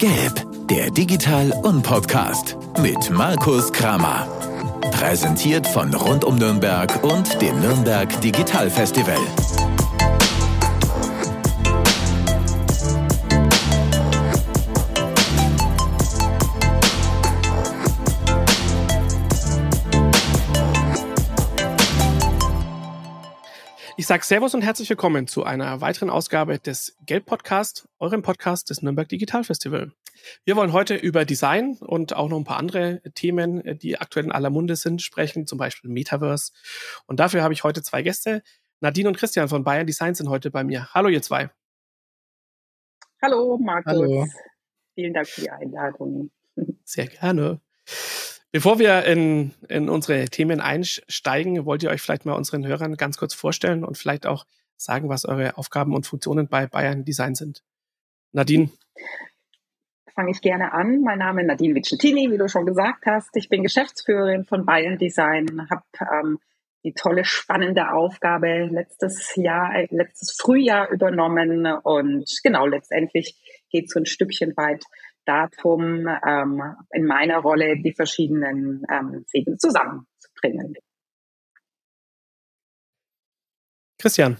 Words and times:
Gelb, 0.00 0.46
der 0.70 0.90
Digital- 0.90 1.52
und 1.62 1.82
Podcast 1.82 2.56
mit 2.78 3.10
Markus 3.10 3.70
Kramer. 3.70 4.26
Präsentiert 4.92 5.66
von 5.66 5.92
Rund 5.92 6.24
um 6.24 6.36
Nürnberg 6.36 7.04
und 7.04 7.42
dem 7.42 7.60
Nürnberg 7.60 8.18
Digital 8.22 8.70
Festival. 8.70 9.18
Sage 24.10 24.24
Servus 24.24 24.56
und 24.56 24.62
herzlich 24.62 24.90
willkommen 24.90 25.28
zu 25.28 25.44
einer 25.44 25.80
weiteren 25.80 26.10
Ausgabe 26.10 26.58
des 26.58 26.96
Geld 27.06 27.26
Podcast, 27.26 27.88
eurem 28.00 28.22
Podcast 28.22 28.68
des 28.68 28.82
Nürnberg 28.82 29.08
Digital 29.08 29.44
Festival. 29.44 29.92
Wir 30.44 30.56
wollen 30.56 30.72
heute 30.72 30.96
über 30.96 31.24
Design 31.24 31.76
und 31.78 32.16
auch 32.16 32.28
noch 32.28 32.36
ein 32.36 32.42
paar 32.42 32.56
andere 32.56 33.02
Themen, 33.14 33.78
die 33.78 34.00
aktuell 34.00 34.24
in 34.24 34.32
aller 34.32 34.50
Munde 34.50 34.74
sind, 34.74 35.00
sprechen, 35.00 35.46
zum 35.46 35.58
Beispiel 35.58 35.92
Metaverse. 35.92 36.50
Und 37.06 37.20
dafür 37.20 37.44
habe 37.44 37.54
ich 37.54 37.62
heute 37.62 37.84
zwei 37.84 38.02
Gäste. 38.02 38.42
Nadine 38.80 39.10
und 39.10 39.16
Christian 39.16 39.48
von 39.48 39.62
Bayern 39.62 39.86
Design 39.86 40.16
sind 40.16 40.28
heute 40.28 40.50
bei 40.50 40.64
mir. 40.64 40.92
Hallo 40.92 41.08
ihr 41.08 41.22
zwei. 41.22 41.48
Hallo 43.22 43.58
Markus. 43.58 43.92
Hallo. 43.92 44.26
Vielen 44.96 45.14
Dank 45.14 45.28
für 45.28 45.42
die 45.42 45.50
Einladung. 45.50 46.32
Sehr 46.84 47.06
gerne. 47.06 47.60
Bevor 48.52 48.80
wir 48.80 49.04
in, 49.04 49.52
in 49.68 49.88
unsere 49.88 50.24
Themen 50.24 50.60
einsteigen, 50.60 51.64
wollt 51.66 51.84
ihr 51.84 51.90
euch 51.90 52.02
vielleicht 52.02 52.26
mal 52.26 52.32
unseren 52.32 52.66
Hörern 52.66 52.96
ganz 52.96 53.16
kurz 53.16 53.32
vorstellen 53.32 53.84
und 53.84 53.96
vielleicht 53.96 54.26
auch 54.26 54.44
sagen, 54.76 55.08
was 55.08 55.24
eure 55.24 55.56
Aufgaben 55.56 55.94
und 55.94 56.06
Funktionen 56.06 56.48
bei 56.48 56.66
Bayern 56.66 57.04
Design 57.04 57.36
sind. 57.36 57.62
Nadine. 58.32 58.70
Fange 60.14 60.32
ich 60.32 60.40
gerne 60.40 60.72
an. 60.72 61.02
Mein 61.02 61.18
Name 61.18 61.42
ist 61.42 61.46
Nadine 61.46 61.76
Vicentini, 61.76 62.30
wie 62.30 62.38
du 62.38 62.48
schon 62.48 62.66
gesagt 62.66 63.06
hast. 63.06 63.30
Ich 63.36 63.48
bin 63.48 63.62
Geschäftsführerin 63.62 64.44
von 64.44 64.66
Bayern 64.66 64.98
Design, 64.98 65.68
habe 65.70 65.84
ähm, 66.00 66.38
die 66.82 66.92
tolle, 66.92 67.24
spannende 67.24 67.92
Aufgabe 67.92 68.68
letztes 68.70 69.36
Jahr, 69.36 69.76
äh, 69.76 69.86
letztes 69.90 70.36
Frühjahr 70.36 70.90
übernommen 70.90 71.66
und 71.66 72.40
genau, 72.42 72.66
letztendlich 72.66 73.36
geht 73.70 73.86
es 73.86 73.92
so 73.92 74.00
ein 74.00 74.06
Stückchen 74.06 74.56
weit 74.56 74.84
darum, 75.24 76.06
ähm, 76.26 76.62
in 76.90 77.06
meiner 77.06 77.38
Rolle 77.38 77.80
die 77.80 77.94
verschiedenen 77.94 78.82
ähm, 78.90 79.24
Fäden 79.30 79.58
zusammenzubringen. 79.58 80.74
Christian. 83.98 84.38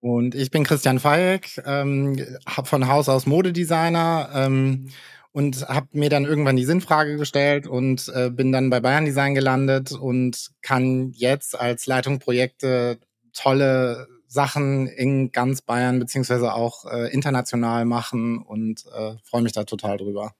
Und 0.00 0.34
ich 0.34 0.50
bin 0.50 0.64
Christian 0.64 0.98
Fayek, 0.98 1.60
ähm, 1.66 2.16
habe 2.46 2.66
von 2.66 2.88
Haus 2.88 3.08
aus 3.08 3.26
Modedesigner 3.26 4.30
ähm, 4.34 4.88
und 5.32 5.68
habe 5.68 5.88
mir 5.92 6.08
dann 6.08 6.24
irgendwann 6.24 6.56
die 6.56 6.64
Sinnfrage 6.64 7.16
gestellt 7.16 7.66
und 7.66 8.10
äh, 8.14 8.30
bin 8.30 8.50
dann 8.50 8.70
bei 8.70 8.80
Bayern 8.80 9.04
Design 9.04 9.34
gelandet 9.34 9.92
und 9.92 10.50
kann 10.62 11.10
jetzt 11.12 11.58
als 11.58 11.86
Leitung 11.86 12.18
Projekte 12.18 12.98
tolle 13.34 14.08
Sachen 14.30 14.86
in 14.86 15.32
ganz 15.32 15.60
Bayern 15.60 15.98
beziehungsweise 15.98 16.54
auch 16.54 16.84
äh, 16.84 17.12
international 17.12 17.84
machen 17.84 18.38
und 18.38 18.86
äh, 18.86 19.16
freue 19.24 19.42
mich 19.42 19.52
da 19.52 19.64
total 19.64 19.96
drüber. 19.96 20.34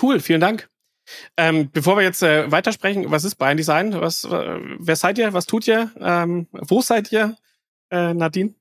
Cool, 0.00 0.20
vielen 0.20 0.40
Dank. 0.40 0.70
Ähm, 1.36 1.70
bevor 1.70 1.98
wir 1.98 2.02
jetzt 2.02 2.22
äh, 2.22 2.50
weitersprechen, 2.50 3.10
was 3.10 3.24
ist 3.24 3.36
Bayern 3.36 3.58
Design? 3.58 3.92
Was, 3.92 4.24
äh, 4.24 4.58
wer 4.78 4.96
seid 4.96 5.18
ihr? 5.18 5.34
Was 5.34 5.44
tut 5.44 5.68
ihr? 5.68 5.92
Ähm, 6.00 6.48
wo 6.50 6.80
seid 6.80 7.12
ihr, 7.12 7.36
äh, 7.90 8.14
Nadine? 8.14 8.54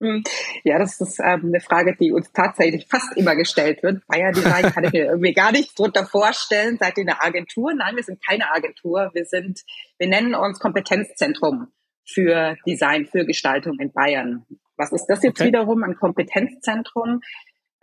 Hm. 0.00 0.22
Ja, 0.62 0.78
das 0.78 1.00
ist 1.00 1.18
ähm, 1.18 1.46
eine 1.46 1.60
Frage, 1.60 1.96
die 1.96 2.12
uns 2.12 2.30
tatsächlich 2.32 2.86
fast 2.88 3.16
immer 3.16 3.34
gestellt 3.34 3.82
wird. 3.82 4.06
Bayern 4.06 4.32
Design 4.32 4.72
kann 4.72 4.84
ich 4.84 4.92
mir 4.92 5.04
irgendwie 5.10 5.34
gar 5.34 5.50
nichts 5.50 5.74
drunter 5.74 6.06
vorstellen. 6.06 6.78
Seid 6.78 6.98
ihr 6.98 7.02
eine 7.02 7.20
Agentur? 7.20 7.74
Nein, 7.74 7.96
wir 7.96 8.04
sind 8.04 8.24
keine 8.24 8.52
Agentur. 8.52 9.10
Wir 9.12 9.24
sind, 9.24 9.64
wir 9.98 10.08
nennen 10.08 10.36
uns 10.36 10.60
Kompetenzzentrum 10.60 11.72
für 12.06 12.56
Design, 12.66 13.06
für 13.06 13.24
Gestaltung 13.24 13.78
in 13.78 13.92
Bayern. 13.92 14.44
Was 14.76 14.92
ist 14.92 15.06
das 15.06 15.22
jetzt 15.22 15.40
okay. 15.40 15.48
wiederum? 15.48 15.82
Ein 15.82 15.96
Kompetenzzentrum. 15.96 17.20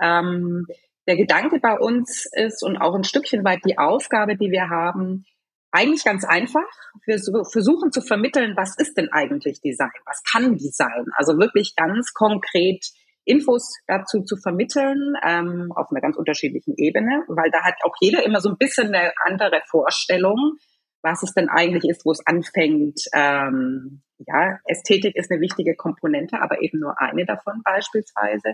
Ähm, 0.02 0.66
der 1.08 1.18
Gedanke 1.18 1.60
bei 1.60 1.78
uns 1.78 2.28
ist 2.34 2.64
und 2.64 2.78
auch 2.78 2.96
ein 2.96 3.04
Stückchen 3.04 3.44
weit 3.44 3.62
die 3.66 3.78
Aufgabe, 3.78 4.36
die 4.36 4.52
wir 4.52 4.70
haben, 4.70 5.26
eigentlich 5.72 6.04
ganz 6.04 6.26
einfach. 6.26 6.68
Wir 7.06 7.18
versuchen 7.18 7.92
zu 7.92 8.02
vermitteln, 8.02 8.56
was 8.58 8.78
ist 8.78 8.98
denn 8.98 9.12
eigentlich 9.12 9.62
Design? 9.62 9.90
Was 10.06 10.22
kann 10.30 10.58
Design? 10.58 11.06
Also 11.16 11.38
wirklich 11.38 11.76
ganz 11.76 12.14
konkret 12.14 12.86
Infos 13.24 13.74
dazu 13.88 14.24
zu 14.24 14.36
vermitteln, 14.38 15.14
ähm, 15.24 15.72
auf 15.76 15.88
einer 15.92 16.02
ganz 16.02 16.18
unterschiedlichen 16.18 16.74
Ebene, 16.78 17.24
weil 17.28 17.52
da 17.52 17.64
hat 17.64 17.76
auch 17.84 17.96
jeder 18.02 18.26
immer 18.26 18.42
so 18.42 18.50
ein 18.50 18.58
bisschen 18.58 18.88
eine 18.88 19.12
andere 19.26 19.62
Vorstellung, 19.70 20.58
was 21.02 21.24
es 21.24 21.34
denn 21.34 21.50
eigentlich 21.50 21.90
ist, 21.90 22.06
wo 22.06 22.12
es 22.12 22.26
anfängt. 22.26 23.02
Ähm, 23.14 24.02
ja, 24.20 24.60
Ästhetik 24.66 25.16
ist 25.16 25.32
eine 25.32 25.42
wichtige 25.42 25.76
Komponente, 25.76 26.42
aber 26.42 26.62
eben 26.62 26.80
nur 26.80 27.00
eine 27.00 27.26
davon 27.26 27.62
beispielsweise. 27.64 28.54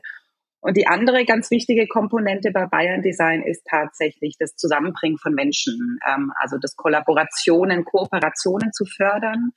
Und 0.60 0.76
die 0.76 0.88
andere 0.88 1.24
ganz 1.26 1.52
wichtige 1.52 1.88
Komponente 1.88 2.52
bei 2.52 2.66
Bayern 2.66 3.02
Design 3.02 3.44
ist 3.44 3.66
tatsächlich 3.70 4.38
das 4.40 4.56
Zusammenbringen 4.56 5.18
von 5.18 5.34
Menschen, 5.34 6.00
ähm, 6.08 6.32
also 6.40 6.58
das 6.58 6.76
Kollaborationen, 6.76 7.86
Kooperationen 7.86 8.74
zu 8.74 8.86
fördern. 8.86 9.52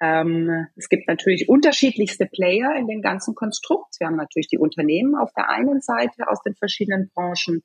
Ähm, 0.00 0.66
es 0.76 0.88
gibt 0.88 1.08
natürlich 1.08 1.48
unterschiedlichste 1.48 2.26
Player 2.26 2.74
in 2.76 2.86
dem 2.86 3.02
ganzen 3.02 3.34
Konstrukt. 3.34 3.96
Wir 3.98 4.06
haben 4.06 4.16
natürlich 4.16 4.48
die 4.48 4.58
Unternehmen 4.58 5.16
auf 5.16 5.32
der 5.36 5.50
einen 5.50 5.80
Seite 5.80 6.28
aus 6.28 6.42
den 6.42 6.54
verschiedenen 6.54 7.10
Branchen 7.14 7.62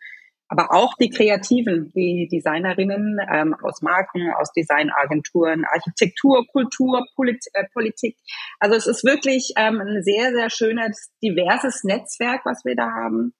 aber 0.53 0.71
auch 0.71 0.93
die 0.99 1.09
Kreativen, 1.09 1.91
die 1.95 2.27
Designerinnen 2.31 3.17
ähm, 3.27 3.55
aus 3.63 3.81
Marken, 3.81 4.31
aus 4.39 4.51
Designagenturen, 4.53 5.65
Architektur, 5.65 6.45
Kultur, 6.45 7.03
Polit 7.15 7.43
äh, 7.53 7.63
Politik. 7.73 8.17
Also 8.59 8.75
es 8.75 8.85
ist 8.85 9.03
wirklich 9.03 9.53
ähm, 9.57 9.81
ein 9.81 10.03
sehr, 10.03 10.31
sehr 10.31 10.51
schönes, 10.51 11.11
diverses 11.23 11.83
Netzwerk, 11.83 12.41
was 12.45 12.63
wir 12.65 12.75
da 12.75 12.91
haben. 12.91 13.33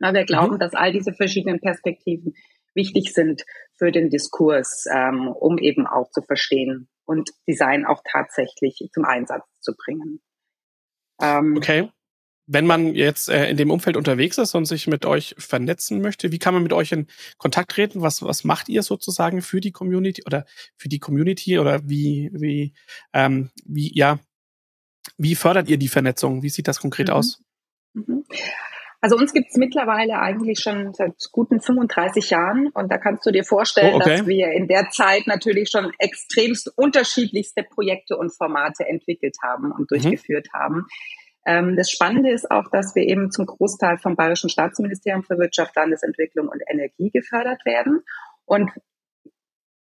Aber 0.00 0.18
wir 0.18 0.24
glauben, 0.24 0.56
mhm. 0.56 0.58
dass 0.58 0.74
all 0.74 0.92
diese 0.92 1.14
verschiedenen 1.14 1.60
Perspektiven 1.60 2.34
wichtig 2.74 3.14
sind 3.14 3.42
für 3.78 3.90
den 3.90 4.10
Diskurs, 4.10 4.84
ähm, 4.94 5.28
um 5.28 5.56
eben 5.56 5.86
auch 5.86 6.10
zu 6.10 6.20
verstehen 6.20 6.90
und 7.06 7.30
Design 7.48 7.86
auch 7.86 8.02
tatsächlich 8.04 8.86
zum 8.92 9.06
Einsatz 9.06 9.46
zu 9.60 9.72
bringen. 9.74 10.20
Ähm, 11.22 11.54
okay 11.56 11.88
wenn 12.52 12.66
man 12.66 12.96
jetzt 12.96 13.28
äh, 13.28 13.48
in 13.48 13.56
dem 13.56 13.70
Umfeld 13.70 13.96
unterwegs 13.96 14.36
ist 14.36 14.56
und 14.56 14.64
sich 14.64 14.88
mit 14.88 15.06
euch 15.06 15.36
vernetzen 15.38 16.00
möchte, 16.00 16.32
wie 16.32 16.38
kann 16.40 16.52
man 16.52 16.64
mit 16.64 16.72
euch 16.72 16.90
in 16.90 17.06
Kontakt 17.38 17.70
treten? 17.70 18.02
Was, 18.02 18.22
was 18.22 18.42
macht 18.42 18.68
ihr 18.68 18.82
sozusagen 18.82 19.40
für 19.40 19.60
die 19.60 19.70
Community 19.70 20.24
oder 20.26 20.44
für 20.76 20.88
die 20.88 20.98
Community 20.98 21.60
oder 21.60 21.88
wie, 21.88 22.28
wie, 22.32 22.74
ähm, 23.12 23.50
wie, 23.64 23.96
ja, 23.96 24.18
wie 25.16 25.36
fördert 25.36 25.68
ihr 25.68 25.78
die 25.78 25.88
Vernetzung? 25.88 26.42
Wie 26.42 26.48
sieht 26.48 26.66
das 26.66 26.80
konkret 26.80 27.06
mhm. 27.06 27.14
aus? 27.14 27.40
Mhm. 27.94 28.24
Also 29.00 29.16
uns 29.16 29.32
gibt's 29.32 29.56
mittlerweile 29.56 30.18
eigentlich 30.18 30.58
schon 30.58 30.92
seit 30.92 31.14
guten 31.30 31.60
35 31.60 32.30
Jahren 32.30 32.66
und 32.74 32.90
da 32.90 32.98
kannst 32.98 33.24
du 33.24 33.30
dir 33.30 33.44
vorstellen, 33.44 33.94
oh, 33.94 33.96
okay. 33.96 34.18
dass 34.18 34.26
wir 34.26 34.50
in 34.50 34.66
der 34.66 34.90
Zeit 34.90 35.26
natürlich 35.26 35.70
schon 35.70 35.92
extremst 35.98 36.70
unterschiedlichste 36.76 37.62
Projekte 37.62 38.16
und 38.16 38.34
Formate 38.34 38.86
entwickelt 38.86 39.36
haben 39.40 39.70
und 39.70 39.82
mhm. 39.82 39.86
durchgeführt 39.86 40.48
mhm. 40.52 40.58
haben. 40.58 40.86
Ähm, 41.46 41.76
das 41.76 41.90
Spannende 41.90 42.30
ist 42.30 42.50
auch, 42.50 42.68
dass 42.70 42.94
wir 42.94 43.04
eben 43.04 43.30
zum 43.30 43.46
Großteil 43.46 43.98
vom 43.98 44.16
Bayerischen 44.16 44.50
Staatsministerium 44.50 45.22
für 45.24 45.38
Wirtschaft, 45.38 45.74
Landesentwicklung 45.74 46.48
und 46.48 46.62
Energie 46.68 47.10
gefördert 47.10 47.64
werden. 47.64 48.02
Und 48.44 48.70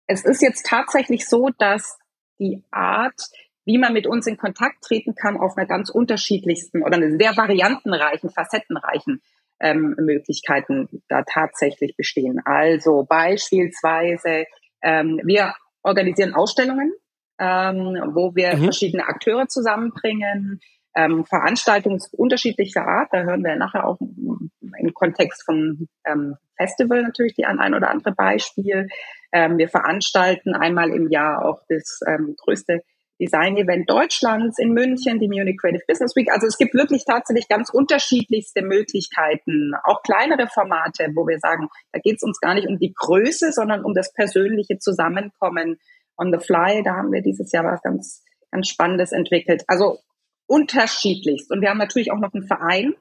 es 0.06 0.24
ist 0.24 0.42
jetzt 0.42 0.66
tatsächlich 0.66 1.28
so, 1.28 1.50
dass 1.58 1.98
die 2.38 2.62
Art, 2.70 3.20
wie 3.64 3.78
man 3.78 3.92
mit 3.92 4.06
uns 4.06 4.26
in 4.26 4.36
Kontakt 4.36 4.82
treten 4.82 5.14
kann, 5.14 5.38
auf 5.38 5.56
einer 5.56 5.66
ganz 5.66 5.90
unterschiedlichsten 5.90 6.82
oder 6.82 6.96
einer 6.96 7.16
sehr 7.16 7.36
variantenreichen, 7.36 8.30
facettenreichen 8.30 9.22
ähm, 9.60 9.94
Möglichkeiten 9.98 11.02
da 11.08 11.22
tatsächlich 11.22 11.96
bestehen. 11.96 12.40
Also 12.44 13.04
beispielsweise, 13.04 14.46
ähm, 14.82 15.20
wir 15.24 15.54
organisieren 15.82 16.34
Ausstellungen, 16.34 16.92
ähm, 17.38 18.12
wo 18.14 18.34
wir 18.34 18.56
mhm. 18.56 18.64
verschiedene 18.64 19.06
Akteure 19.06 19.46
zusammenbringen 19.48 20.60
ähm, 20.94 21.24
Veranstaltungen 21.24 22.00
unterschiedlicher 22.12 22.86
Art. 22.86 23.08
Da 23.12 23.22
hören 23.22 23.44
wir 23.44 23.56
nachher 23.56 23.86
auch 23.86 23.98
im 24.00 24.94
Kontext 24.94 25.44
von 25.44 25.88
ähm, 26.06 26.36
Festival 26.56 27.02
natürlich 27.02 27.34
die 27.34 27.46
ein, 27.46 27.58
ein 27.58 27.74
oder 27.74 27.90
andere 27.90 28.12
Beispiel. 28.12 28.88
Ähm, 29.32 29.58
wir 29.58 29.68
veranstalten 29.68 30.54
einmal 30.54 30.90
im 30.90 31.08
Jahr 31.10 31.44
auch 31.44 31.60
das 31.68 32.00
ähm, 32.06 32.36
größte 32.38 32.80
Design-Event 33.20 33.88
Deutschlands 33.88 34.58
in 34.58 34.72
München, 34.72 35.20
die 35.20 35.28
Munich 35.28 35.56
Creative 35.60 35.84
Business 35.86 36.16
Week. 36.16 36.30
Also 36.32 36.46
es 36.46 36.58
gibt 36.58 36.74
wirklich 36.74 37.04
tatsächlich 37.04 37.48
ganz 37.48 37.70
unterschiedlichste 37.70 38.62
Möglichkeiten, 38.62 39.72
auch 39.84 40.02
kleinere 40.02 40.48
Formate, 40.48 41.10
wo 41.14 41.26
wir 41.26 41.38
sagen, 41.38 41.68
da 41.92 42.00
geht 42.00 42.16
es 42.16 42.22
uns 42.22 42.40
gar 42.40 42.54
nicht 42.54 42.66
um 42.66 42.78
die 42.78 42.92
Größe, 42.92 43.52
sondern 43.52 43.84
um 43.84 43.94
das 43.94 44.12
persönliche 44.12 44.78
Zusammenkommen 44.78 45.78
on 46.16 46.32
the 46.32 46.44
fly. 46.44 46.82
Da 46.82 46.96
haben 46.96 47.12
wir 47.12 47.22
dieses 47.22 47.52
Jahr 47.52 47.64
was 47.64 47.82
ganz, 47.82 48.24
ganz 48.50 48.68
Spannendes 48.68 49.12
entwickelt. 49.12 49.62
Also 49.68 49.98
unterschiedlichst. 50.46 51.50
Und 51.50 51.60
wir 51.60 51.70
haben 51.70 51.78
natürlich 51.78 52.12
auch 52.12 52.18
noch 52.18 52.32
einen 52.34 52.46
Verein, 52.46 52.94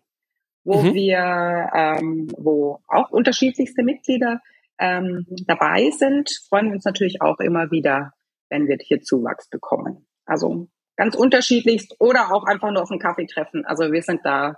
wo 0.63 0.81
mhm. 0.81 0.93
wir, 0.93 1.69
ähm, 1.73 2.27
wo 2.37 2.79
auch 2.87 3.11
unterschiedlichste 3.11 3.83
Mitglieder 3.83 4.41
ähm, 4.79 5.25
dabei 5.45 5.91
sind, 5.91 6.29
freuen 6.49 6.67
wir 6.67 6.73
uns 6.73 6.85
natürlich 6.85 7.21
auch 7.21 7.39
immer 7.39 7.71
wieder, 7.71 8.13
wenn 8.49 8.67
wir 8.67 8.77
hier 8.81 9.01
Zuwachs 9.01 9.49
bekommen. 9.49 10.07
Also 10.25 10.67
ganz 10.95 11.15
unterschiedlichst 11.15 11.95
oder 11.99 12.33
auch 12.33 12.45
einfach 12.45 12.71
nur 12.71 12.81
auf 12.81 12.91
einen 12.91 12.99
Kaffee 12.99 13.25
treffen. 13.25 13.65
Also 13.65 13.91
wir 13.91 14.01
sind 14.01 14.21
da, 14.23 14.57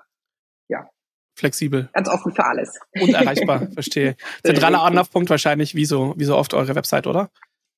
ja. 0.67 0.87
Flexibel. 1.37 1.89
Ganz 1.93 2.07
offen 2.07 2.33
für 2.33 2.45
alles. 2.45 2.79
Und 2.99 3.13
erreichbar, 3.13 3.67
verstehe. 3.73 4.15
Zentraler 4.43 4.83
Anlaufpunkt 4.83 5.29
wahrscheinlich, 5.29 5.75
wie 5.75 5.85
so, 5.85 6.13
wie 6.17 6.23
so 6.23 6.37
oft 6.37 6.53
eure 6.53 6.75
Website, 6.75 7.07
oder? 7.07 7.29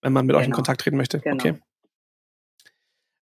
Wenn 0.02 0.14
man 0.14 0.26
mit 0.26 0.34
genau. 0.34 0.40
euch 0.40 0.46
in 0.46 0.52
genau. 0.52 0.58
Kontakt 0.58 0.82
treten 0.82 0.98
möchte. 0.98 1.20
Genau. 1.20 1.36
Okay. 1.36 1.56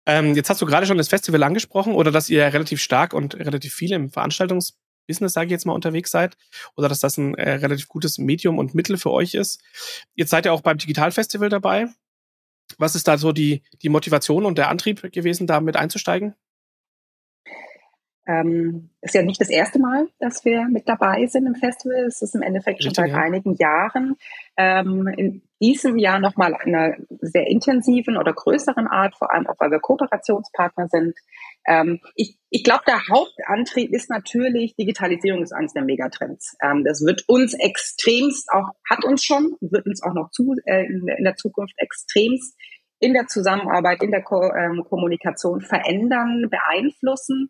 Ähm, 0.07 0.35
jetzt 0.35 0.51
hast 0.51 0.61
du 0.63 0.67
gerade 0.67 0.87
schon 0.87 0.99
das 0.99 1.09
Festival 1.09 1.43
angesprochen 1.43 1.95
oder 1.95 2.11
dass 2.11 2.31
ihr 2.31 2.45
relativ 2.45 2.81
stark 2.81 3.13
und 3.13 3.35
relativ 3.35 3.75
viel 3.75 3.93
im 3.93 4.11
Veranstaltungsbusiness, 4.11 5.33
sage 5.33 5.47
ich 5.47 5.53
jetzt 5.53 5.67
mal, 5.67 5.75
unterwegs 5.75 6.11
seid 6.11 6.37
oder 6.77 6.89
dass 6.89 7.01
das 7.01 7.19
ein 7.19 7.35
äh, 7.35 7.53
relativ 7.55 7.89
gutes 7.89 8.19
Medium 8.19 8.59
und 8.59 8.75
Mittel 8.75 8.97
für 8.97 9.11
euch 9.11 9.35
ist. 9.35 9.63
Jetzt 10.15 10.31
seid 10.31 10.47
ihr 10.47 10.53
auch 10.53 10.63
beim 10.63 10.79
Digitalfestival 10.79 11.49
dabei. 11.49 11.89
Was 12.79 12.95
ist 12.95 13.09
da 13.09 13.19
so 13.19 13.33
die, 13.33 13.63
die 13.83 13.89
Motivation 13.89 14.47
und 14.47 14.57
der 14.57 14.69
Antrieb 14.69 15.13
gewesen, 15.13 15.47
da 15.47 15.61
mit 15.61 15.77
einzusteigen? 15.77 16.35
Ähm, 18.27 18.91
ist 19.01 19.15
ja 19.15 19.23
nicht 19.23 19.41
das 19.41 19.51
erste 19.51 19.79
Mal, 19.79 20.07
dass 20.19 20.45
wir 20.45 20.67
mit 20.69 20.89
dabei 20.89 21.27
sind 21.27 21.47
im 21.47 21.55
Festival. 21.55 22.05
Es 22.07 22.23
ist 22.23 22.35
im 22.35 22.43
Endeffekt 22.43 22.83
schon 22.83 22.95
seit 22.95 23.11
ja. 23.11 23.17
einigen 23.17 23.55
Jahren. 23.55 24.17
Ähm, 24.57 25.09
in 25.17 25.43
diesem 25.61 25.99
Jahr 25.99 26.21
nochmal 26.21 26.55
einer 26.55 26.95
sehr 27.21 27.47
intensiven 27.47 28.17
oder 28.17 28.33
größeren 28.33 28.87
Art, 28.87 29.17
vor 29.17 29.33
allem 29.33 29.47
auch, 29.47 29.57
weil 29.59 29.71
wir 29.71 29.81
Kooperationspartner 29.81 30.89
sind. 30.89 31.15
Ähm, 31.67 32.01
ich 32.15 32.39
ich 32.51 32.65
glaube, 32.65 32.83
der 32.87 33.07
Hauptantrieb 33.09 33.93
ist 33.93 34.11
natürlich, 34.11 34.75
Digitalisierung 34.75 35.43
ist 35.43 35.53
eines 35.53 35.73
der 35.73 35.85
Megatrends. 35.85 36.57
Ähm, 36.63 36.85
das 36.85 37.01
wird 37.05 37.25
uns 37.29 37.55
extremst 37.55 38.49
auch, 38.53 38.71
hat 38.89 39.05
uns 39.05 39.25
schon, 39.25 39.57
wird 39.61 39.87
uns 39.87 40.03
auch 40.03 40.15
noch 40.15 40.31
zu, 40.31 40.55
äh, 40.65 40.85
in, 40.85 41.07
in 41.07 41.25
der 41.25 41.37
Zukunft 41.37 41.75
extremst 41.79 42.57
in 42.99 43.15
der 43.15 43.27
Zusammenarbeit, 43.27 44.03
in 44.03 44.11
der 44.11 44.23
Ko 44.23 44.43
ähm, 44.53 44.85
Kommunikation 44.89 45.61
verändern, 45.61 46.49
beeinflussen. 46.51 47.49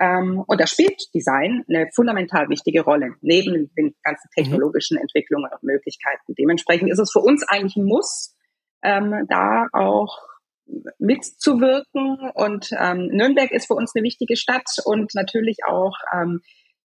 Ähm, 0.00 0.42
und 0.46 0.60
da 0.60 0.66
spielt 0.66 1.14
Design 1.14 1.62
eine 1.68 1.88
fundamental 1.94 2.48
wichtige 2.48 2.80
Rolle, 2.80 3.14
neben 3.20 3.70
den 3.76 3.94
ganzen 4.02 4.28
mhm. 4.34 4.42
technologischen 4.42 4.96
Entwicklungen 4.96 5.50
und 5.52 5.62
Möglichkeiten. 5.62 6.34
Dementsprechend 6.38 6.90
ist 6.90 6.98
es 6.98 7.12
für 7.12 7.20
uns 7.20 7.46
eigentlich 7.46 7.76
ein 7.76 7.84
Muss, 7.84 8.34
ähm, 8.82 9.26
da 9.28 9.66
auch 9.72 10.18
mitzuwirken. 10.98 12.30
Und 12.34 12.70
ähm, 12.78 13.08
Nürnberg 13.08 13.50
ist 13.50 13.66
für 13.66 13.74
uns 13.74 13.94
eine 13.94 14.02
wichtige 14.02 14.36
Stadt 14.36 14.70
und 14.84 15.14
natürlich 15.14 15.58
auch 15.66 15.96
ähm, 16.14 16.40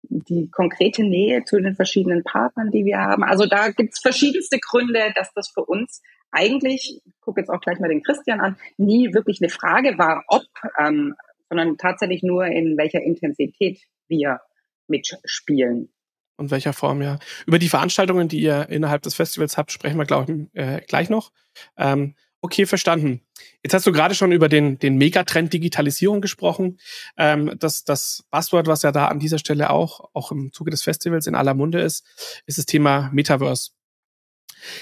die 0.02 0.50
konkrete 0.50 1.02
Nähe 1.02 1.44
zu 1.44 1.60
den 1.60 1.74
verschiedenen 1.74 2.24
Partnern, 2.24 2.70
die 2.70 2.84
wir 2.84 2.98
haben. 2.98 3.24
Also 3.24 3.46
da 3.46 3.70
gibt 3.70 3.94
es 3.94 4.00
verschiedenste 4.00 4.58
Gründe, 4.58 5.12
dass 5.14 5.32
das 5.34 5.48
für 5.48 5.64
uns 5.64 6.02
eigentlich, 6.30 7.00
ich 7.04 7.20
gucke 7.20 7.40
jetzt 7.40 7.48
auch 7.48 7.60
gleich 7.60 7.78
mal 7.78 7.88
den 7.88 8.02
Christian 8.02 8.40
an, 8.40 8.58
nie 8.76 9.14
wirklich 9.14 9.40
eine 9.40 9.48
Frage 9.48 9.96
war, 9.98 10.24
ob 10.28 10.44
ähm, 10.78 11.14
sondern 11.48 11.76
tatsächlich 11.78 12.22
nur 12.22 12.46
in 12.46 12.76
welcher 12.76 13.02
Intensität 13.02 13.80
wir 14.08 14.40
mitspielen. 14.88 15.92
Und 16.36 16.50
welcher 16.50 16.72
Form, 16.72 17.02
ja. 17.02 17.18
Über 17.46 17.58
die 17.58 17.68
Veranstaltungen, 17.68 18.28
die 18.28 18.40
ihr 18.40 18.68
innerhalb 18.68 19.02
des 19.02 19.14
Festivals 19.14 19.56
habt, 19.56 19.72
sprechen 19.72 19.98
wir, 19.98 20.04
glaube 20.04 20.32
ich, 20.32 20.60
äh, 20.60 20.80
gleich 20.86 21.10
noch. 21.10 21.32
Ähm, 21.76 22.14
okay, 22.40 22.64
verstanden. 22.64 23.22
Jetzt 23.64 23.74
hast 23.74 23.86
du 23.88 23.92
gerade 23.92 24.14
schon 24.14 24.30
über 24.30 24.48
den, 24.48 24.78
den 24.78 24.96
Megatrend 24.96 25.52
Digitalisierung 25.52 26.20
gesprochen. 26.20 26.78
Ähm, 27.16 27.56
das, 27.58 27.84
das 27.84 28.24
Buzzword, 28.30 28.68
was 28.68 28.82
ja 28.82 28.92
da 28.92 29.08
an 29.08 29.18
dieser 29.18 29.38
Stelle 29.38 29.70
auch, 29.70 30.10
auch 30.12 30.30
im 30.30 30.52
Zuge 30.52 30.70
des 30.70 30.82
Festivals 30.82 31.26
in 31.26 31.34
aller 31.34 31.54
Munde 31.54 31.80
ist, 31.80 32.06
ist 32.46 32.58
das 32.58 32.66
Thema 32.66 33.10
Metaverse. 33.12 33.72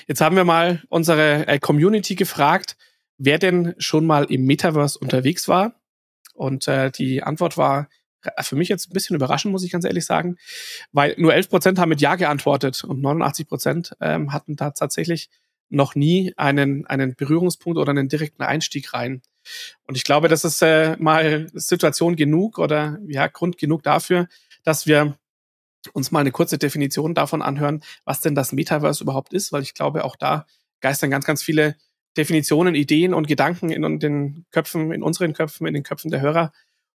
Jetzt 0.06 0.20
haben 0.20 0.36
wir 0.36 0.44
mal 0.44 0.82
unsere 0.90 1.46
äh, 1.48 1.58
Community 1.58 2.16
gefragt, 2.16 2.76
wer 3.16 3.38
denn 3.38 3.74
schon 3.78 4.04
mal 4.04 4.24
im 4.24 4.44
Metaverse 4.44 4.98
unterwegs 4.98 5.48
war 5.48 5.80
und 6.36 6.68
äh, 6.68 6.90
die 6.90 7.22
Antwort 7.22 7.56
war 7.56 7.88
für 8.40 8.56
mich 8.56 8.68
jetzt 8.68 8.90
ein 8.90 8.92
bisschen 8.92 9.16
überraschend, 9.16 9.52
muss 9.52 9.64
ich 9.64 9.70
ganz 9.70 9.84
ehrlich 9.84 10.04
sagen, 10.04 10.36
weil 10.92 11.14
nur 11.18 11.34
11 11.34 11.48
Prozent 11.48 11.78
haben 11.78 11.90
mit 11.90 12.00
Ja 12.00 12.16
geantwortet 12.16 12.82
und 12.84 13.00
89 13.00 13.46
Prozent 13.46 13.96
ähm, 14.00 14.32
hatten 14.32 14.56
da 14.56 14.70
tatsächlich 14.70 15.30
noch 15.68 15.94
nie 15.94 16.32
einen, 16.36 16.86
einen 16.86 17.14
Berührungspunkt 17.14 17.78
oder 17.78 17.90
einen 17.90 18.08
direkten 18.08 18.42
Einstieg 18.42 18.94
rein. 18.94 19.22
Und 19.86 19.96
ich 19.96 20.04
glaube, 20.04 20.28
das 20.28 20.44
ist 20.44 20.62
äh, 20.62 20.96
mal 20.98 21.48
Situation 21.54 22.16
genug 22.16 22.58
oder 22.58 22.98
ja, 23.06 23.26
Grund 23.26 23.58
genug 23.58 23.82
dafür, 23.82 24.28
dass 24.64 24.86
wir 24.86 25.16
uns 25.92 26.10
mal 26.10 26.20
eine 26.20 26.32
kurze 26.32 26.58
Definition 26.58 27.14
davon 27.14 27.42
anhören, 27.42 27.82
was 28.04 28.20
denn 28.20 28.34
das 28.34 28.52
Metaverse 28.52 29.02
überhaupt 29.02 29.32
ist, 29.32 29.52
weil 29.52 29.62
ich 29.62 29.74
glaube, 29.74 30.04
auch 30.04 30.16
da 30.16 30.46
geistern 30.80 31.10
ganz, 31.10 31.24
ganz 31.24 31.42
viele 31.42 31.76
Definitionen, 32.16 32.74
Ideen 32.74 33.14
und 33.14 33.28
Gedanken 33.28 33.70
in 33.70 33.98
den 33.98 34.46
Köpfen, 34.50 34.92
in 34.92 35.02
unseren 35.02 35.32
Köpfen, 35.32 35.66
in 35.66 35.74
den 35.74 35.82
Köpfen 35.82 36.10
der 36.10 36.20
Hörer 36.20 36.52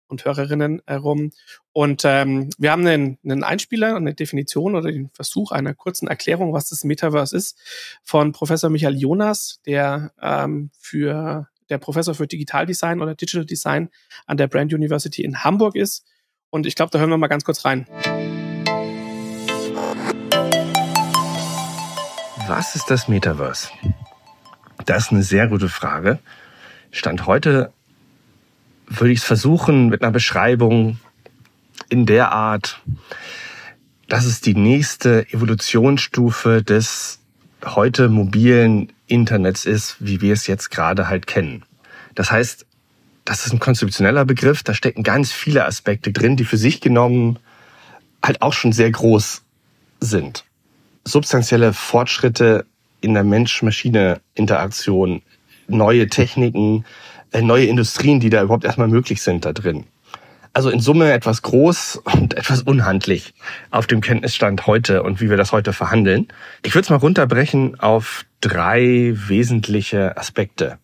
und 0.08 0.24
Hörerinnen 0.24 0.82
herum. 0.86 1.30
Und 1.72 2.02
ähm, 2.04 2.50
wir 2.58 2.72
haben 2.72 2.86
einen, 2.86 3.18
einen 3.24 3.44
Einspieler, 3.44 3.96
eine 3.96 4.14
Definition 4.14 4.74
oder 4.74 4.90
den 4.90 5.10
Versuch 5.10 5.52
einer 5.52 5.74
kurzen 5.74 6.08
Erklärung, 6.08 6.52
was 6.52 6.68
das 6.68 6.84
Metaverse 6.84 7.36
ist, 7.36 7.58
von 8.02 8.32
Professor 8.32 8.70
Michael 8.70 8.96
Jonas, 8.96 9.60
der 9.66 10.12
ähm, 10.20 10.70
für 10.78 11.48
der 11.68 11.78
Professor 11.78 12.14
für 12.14 12.26
Digitaldesign 12.26 13.00
oder 13.00 13.14
Digital 13.14 13.46
Design 13.46 13.90
an 14.26 14.36
der 14.36 14.48
Brand 14.48 14.74
University 14.74 15.22
in 15.22 15.44
Hamburg 15.44 15.76
ist. 15.76 16.04
Und 16.50 16.66
ich 16.66 16.74
glaube, 16.74 16.90
da 16.90 16.98
hören 16.98 17.10
wir 17.10 17.16
mal 17.16 17.28
ganz 17.28 17.44
kurz 17.44 17.64
rein. 17.64 17.86
Was 22.48 22.74
ist 22.74 22.90
das 22.90 23.06
Metaverse? 23.06 23.68
Das 24.86 25.04
ist 25.04 25.12
eine 25.12 25.22
sehr 25.22 25.48
gute 25.48 25.68
Frage. 25.68 26.18
Stand 26.90 27.26
heute 27.26 27.72
würde 28.86 29.12
ich 29.12 29.20
es 29.20 29.24
versuchen 29.24 29.88
mit 29.88 30.02
einer 30.02 30.10
Beschreibung 30.10 30.98
in 31.88 32.06
der 32.06 32.32
Art, 32.32 32.80
dass 34.08 34.24
es 34.24 34.40
die 34.40 34.54
nächste 34.54 35.32
Evolutionsstufe 35.32 36.62
des 36.62 37.20
heute 37.64 38.08
mobilen 38.08 38.92
Internets 39.06 39.64
ist, 39.64 39.96
wie 40.00 40.20
wir 40.20 40.32
es 40.32 40.46
jetzt 40.46 40.70
gerade 40.70 41.08
halt 41.08 41.26
kennen. 41.26 41.64
Das 42.14 42.32
heißt, 42.32 42.66
das 43.24 43.46
ist 43.46 43.52
ein 43.52 43.60
konzeptioneller 43.60 44.24
Begriff, 44.24 44.62
da 44.62 44.74
stecken 44.74 45.02
ganz 45.02 45.30
viele 45.30 45.64
Aspekte 45.64 46.10
drin, 46.10 46.36
die 46.36 46.44
für 46.44 46.56
sich 46.56 46.80
genommen 46.80 47.38
halt 48.24 48.42
auch 48.42 48.52
schon 48.52 48.72
sehr 48.72 48.90
groß 48.90 49.42
sind. 50.00 50.44
Substanzielle 51.04 51.72
Fortschritte 51.72 52.66
in 53.00 53.14
der 53.14 53.24
Mensch-Maschine-Interaktion 53.24 55.22
neue 55.68 56.08
Techniken, 56.08 56.84
äh, 57.32 57.42
neue 57.42 57.66
Industrien, 57.66 58.20
die 58.20 58.30
da 58.30 58.42
überhaupt 58.42 58.64
erstmal 58.64 58.88
möglich 58.88 59.22
sind 59.22 59.44
da 59.44 59.52
drin. 59.52 59.84
Also 60.52 60.68
in 60.70 60.80
Summe 60.80 61.12
etwas 61.12 61.42
groß 61.42 62.02
und 62.04 62.34
etwas 62.34 62.62
unhandlich 62.62 63.34
auf 63.70 63.86
dem 63.86 64.00
Kenntnisstand 64.00 64.66
heute 64.66 65.02
und 65.04 65.20
wie 65.20 65.30
wir 65.30 65.36
das 65.36 65.52
heute 65.52 65.72
verhandeln. 65.72 66.26
Ich 66.64 66.74
würde 66.74 66.84
es 66.84 66.90
mal 66.90 66.96
runterbrechen 66.96 67.78
auf 67.78 68.24
drei 68.40 69.12
wesentliche 69.14 70.16
Aspekte. 70.16 70.78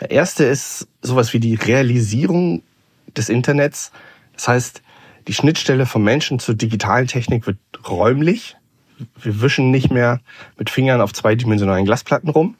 Der 0.00 0.10
erste 0.10 0.44
ist 0.44 0.88
sowas 1.02 1.32
wie 1.32 1.38
die 1.38 1.54
Realisierung 1.54 2.62
des 3.16 3.28
Internets. 3.28 3.92
Das 4.34 4.48
heißt, 4.48 4.82
die 5.28 5.34
Schnittstelle 5.34 5.86
vom 5.86 6.02
Menschen 6.02 6.40
zur 6.40 6.56
digitalen 6.56 7.06
Technik 7.06 7.46
wird 7.46 7.58
räumlich 7.88 8.56
wir 9.20 9.40
wischen 9.40 9.70
nicht 9.70 9.90
mehr 9.90 10.20
mit 10.58 10.70
Fingern 10.70 11.00
auf 11.00 11.12
zweidimensionalen 11.12 11.84
Glasplatten 11.84 12.28
rum. 12.28 12.56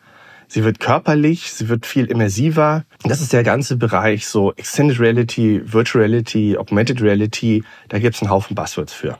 Sie 0.49 0.65
wird 0.65 0.81
körperlich, 0.81 1.51
sie 1.53 1.69
wird 1.69 1.87
viel 1.87 2.05
immersiver. 2.07 2.85
Das 3.05 3.23
ist 3.23 3.33
der 3.33 3.43
ganze 3.43 3.77
Bereich, 3.77 4.27
so 4.27 4.53
Extended 4.53 5.01
Reality, 5.01 5.63
Virtual 5.65 6.05
Reality, 6.05 6.59
Augmented 6.59 7.01
Reality. 7.01 7.65
Da 7.89 7.99
gibt 7.99 8.17
es 8.17 8.23
einen 8.23 8.31
Haufen 8.31 8.55
Buzzwords 8.55 8.93
für. 8.93 9.19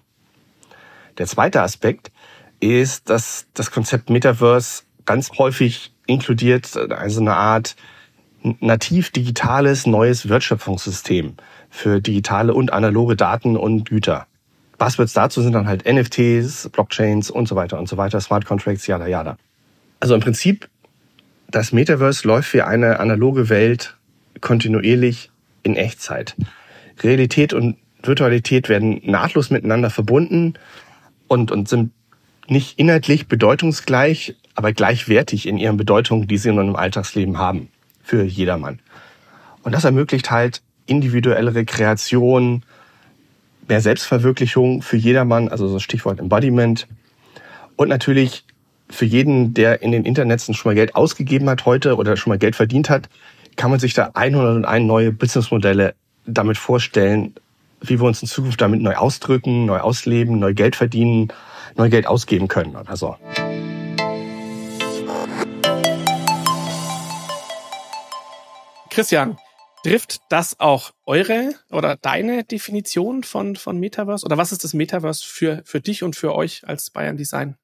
Der 1.19 1.27
zweite 1.27 1.63
Aspekt 1.63 2.13
ist, 2.61 3.09
dass 3.09 3.47
das 3.55 3.71
Konzept 3.71 4.11
Metaverse 4.11 4.83
ganz 5.05 5.31
häufig 5.39 5.93
inkludiert, 6.07 6.77
also 6.77 7.21
eine 7.21 7.35
Art 7.35 7.77
nativ 8.61 9.11
digitales 9.11 9.87
neues 9.87 10.29
Wertschöpfungssystem 10.29 11.35
für 11.71 12.01
digitale 12.01 12.55
und 12.55 12.73
analoge 12.73 13.17
Daten 13.17 13.57
und 13.57 13.89
Güter. 13.89 14.27
Buzzwords 14.83 15.13
dazu 15.13 15.43
sind 15.43 15.53
dann 15.53 15.69
halt 15.69 15.85
NFTs, 15.87 16.69
Blockchains 16.71 17.31
und 17.31 17.47
so 17.47 17.55
weiter 17.55 17.79
und 17.79 17.89
so 17.89 17.97
weiter, 17.97 18.21
Smart 18.21 18.47
Contracts, 18.47 18.89
yada 18.89 19.07
yada. 19.07 19.37
Also 20.01 20.17
im 20.17 20.21
Prinzip, 20.21 20.69
das 21.49 21.71
Metaverse 21.71 22.27
läuft 22.27 22.53
wie 22.53 22.63
eine 22.63 22.99
analoge 22.99 23.49
Welt 23.49 23.97
kontinuierlich 24.41 25.31
in 25.63 25.77
Echtzeit. 25.77 26.35
Realität 27.01 27.53
und 27.53 27.77
Virtualität 28.03 28.69
werden 28.69 29.01
nahtlos 29.05 29.51
miteinander 29.51 29.89
verbunden 29.89 30.55
und, 31.29 31.53
und 31.53 31.69
sind 31.69 31.93
nicht 32.49 32.77
inhaltlich 32.81 33.29
bedeutungsgleich, 33.29 34.35
aber 34.57 34.73
gleichwertig 34.73 35.47
in 35.47 35.59
ihren 35.59 35.77
Bedeutungen, 35.77 36.27
die 36.27 36.39
sie 36.39 36.49
in 36.49 36.59
einem 36.59 36.75
Alltagsleben 36.75 37.39
haben. 37.39 37.69
Für 38.03 38.25
jedermann. 38.25 38.81
Und 39.63 39.77
das 39.77 39.85
ermöglicht 39.85 40.33
halt 40.33 40.61
individuelle 40.87 41.55
Rekreation, 41.55 42.65
mehr 43.69 43.81
Selbstverwirklichung 43.81 44.83
für 44.83 44.97
jedermann, 44.97 45.49
also 45.49 45.69
so 45.69 45.79
Stichwort 45.79 46.21
Embodiment. 46.21 46.87
Und 47.77 47.89
natürlich 47.89 48.45
für 48.91 49.05
jeden, 49.05 49.55
der 49.55 49.83
in 49.83 49.93
den 49.93 50.05
Internets 50.05 50.45
schon 50.55 50.71
mal 50.71 50.75
Geld 50.75 50.95
ausgegeben 50.95 51.49
hat 51.49 51.65
heute 51.65 51.97
oder 51.97 52.17
schon 52.17 52.31
mal 52.31 52.39
Geld 52.39 52.57
verdient 52.57 52.91
hat, 52.91 53.09
kann 53.57 53.71
man 53.71 53.81
sich 53.81 53.95
da 53.95 54.11
101 54.15 54.87
neue 54.87 55.13
Businessmodelle 55.13 55.95
damit 56.27 56.59
vorstellen, 56.59 57.35
wie 57.81 57.99
wir 57.99 58.07
uns 58.07 58.23
in 58.23 58.29
Zukunft 58.29 58.61
damit 58.61 58.81
neu 58.81 58.95
ausdrücken, 58.95 59.67
neu 59.67 59.79
ausleben, 59.79 60.39
neu 60.39 60.55
Geld 60.55 60.77
verdienen, 60.77 61.29
neu 61.77 61.89
Geld 61.89 62.07
ausgeben 62.07 62.49
können 62.49 62.77
oder 62.77 62.97
so. 62.97 63.17
Christian, 68.91 69.39
trifft 69.83 70.21
das 70.29 70.61
auch 70.61 70.93
eure 71.07 71.55
oder 71.71 71.97
deine 71.97 72.45
Definition 72.45 73.23
von, 73.23 73.57
von 73.57 73.79
Metaverse? 73.79 74.25
Oder 74.25 74.39
was 74.39 74.53
ist 74.53 74.65
das 74.65 74.75
Metaverse 74.75 75.25
für, 75.25 75.63
für 75.65 75.81
dich 75.81 76.03
und 76.03 76.17
für 76.17 76.35
euch 76.35 76.67
als 76.67 76.91
Bayern 76.91 77.17
Design? 77.17 77.57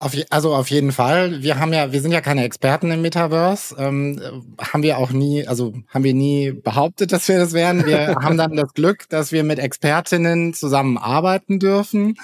Auf 0.00 0.14
je, 0.14 0.26
also 0.30 0.54
auf 0.54 0.70
jeden 0.70 0.92
Fall. 0.92 1.42
Wir 1.42 1.58
haben 1.58 1.72
ja, 1.72 1.90
wir 1.92 2.00
sind 2.00 2.12
ja 2.12 2.20
keine 2.20 2.44
Experten 2.44 2.92
im 2.92 3.02
Metaverse. 3.02 3.74
Ähm, 3.78 4.54
haben 4.60 4.84
wir 4.84 4.98
auch 4.98 5.10
nie, 5.10 5.44
also 5.46 5.74
haben 5.88 6.04
wir 6.04 6.14
nie 6.14 6.52
behauptet, 6.52 7.10
dass 7.10 7.26
wir 7.26 7.38
das 7.38 7.52
wären. 7.52 7.84
Wir 7.84 8.14
haben 8.22 8.36
dann 8.36 8.54
das 8.54 8.74
Glück, 8.74 9.08
dass 9.08 9.32
wir 9.32 9.42
mit 9.42 9.58
Expertinnen 9.58 10.54
zusammenarbeiten 10.54 11.58
dürfen. 11.58 12.16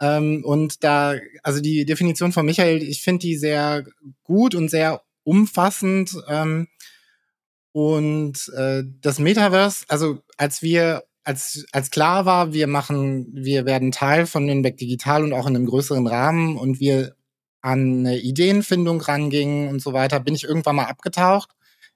Ähm, 0.00 0.42
und 0.44 0.82
da, 0.82 1.14
also 1.44 1.60
die 1.60 1.84
Definition 1.84 2.32
von 2.32 2.44
Michael, 2.44 2.82
ich 2.82 3.02
finde 3.02 3.20
die 3.20 3.36
sehr 3.36 3.84
gut 4.24 4.56
und 4.56 4.68
sehr 4.68 5.02
umfassend. 5.22 6.16
Ähm, 6.28 6.66
und 7.74 8.52
äh, 8.56 8.84
das 9.00 9.18
Metaverse, 9.18 9.84
also 9.88 10.20
als 10.36 10.62
wir 10.62 11.02
als, 11.24 11.66
als 11.72 11.90
klar 11.90 12.24
war, 12.24 12.52
wir 12.52 12.68
machen, 12.68 13.26
wir 13.32 13.66
werden 13.66 13.90
Teil 13.90 14.26
von 14.26 14.46
Nürnberg 14.46 14.76
Digital 14.76 15.24
und 15.24 15.32
auch 15.32 15.48
in 15.48 15.56
einem 15.56 15.66
größeren 15.66 16.06
Rahmen 16.06 16.56
und 16.56 16.78
wir 16.78 17.16
an 17.62 18.06
eine 18.06 18.20
Ideenfindung 18.20 19.00
rangingen 19.00 19.68
und 19.70 19.82
so 19.82 19.92
weiter, 19.92 20.20
bin 20.20 20.36
ich 20.36 20.44
irgendwann 20.44 20.76
mal 20.76 20.84
abgetaucht 20.84 21.50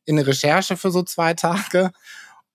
in 0.04 0.18
eine 0.18 0.26
Recherche 0.26 0.76
für 0.76 0.90
so 0.90 1.04
zwei 1.04 1.35
Tage 1.35 1.92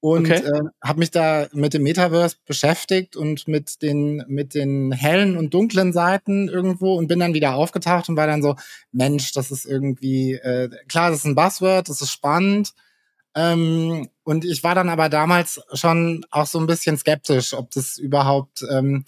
und 0.01 0.29
okay. 0.29 0.43
äh, 0.45 0.61
habe 0.83 0.99
mich 0.99 1.11
da 1.11 1.47
mit 1.53 1.73
dem 1.73 1.83
Metaverse 1.83 2.35
beschäftigt 2.45 3.15
und 3.15 3.47
mit 3.47 3.81
den 3.81 4.25
mit 4.27 4.53
den 4.53 4.91
hellen 4.91 5.37
und 5.37 5.53
dunklen 5.53 5.93
Seiten 5.93 6.49
irgendwo 6.49 6.95
und 6.95 7.07
bin 7.07 7.19
dann 7.19 7.33
wieder 7.33 7.53
aufgetaucht 7.55 8.09
und 8.09 8.17
war 8.17 8.27
dann 8.27 8.41
so 8.41 8.57
Mensch, 8.91 9.31
das 9.31 9.49
ist 9.49 9.65
irgendwie 9.65 10.33
äh, 10.33 10.69
klar, 10.89 11.09
das 11.09 11.19
ist 11.19 11.25
ein 11.25 11.35
Buzzword, 11.35 11.87
das 11.87 12.01
ist 12.01 12.11
spannend, 12.11 12.73
ähm, 13.35 14.09
und 14.23 14.45
ich 14.45 14.63
war 14.63 14.75
dann 14.75 14.89
aber 14.89 15.09
damals 15.09 15.61
schon 15.73 16.25
auch 16.29 16.45
so 16.45 16.59
ein 16.59 16.67
bisschen 16.67 16.97
skeptisch, 16.97 17.53
ob 17.53 17.71
das 17.71 17.97
überhaupt 17.97 18.63
ähm, 18.69 19.03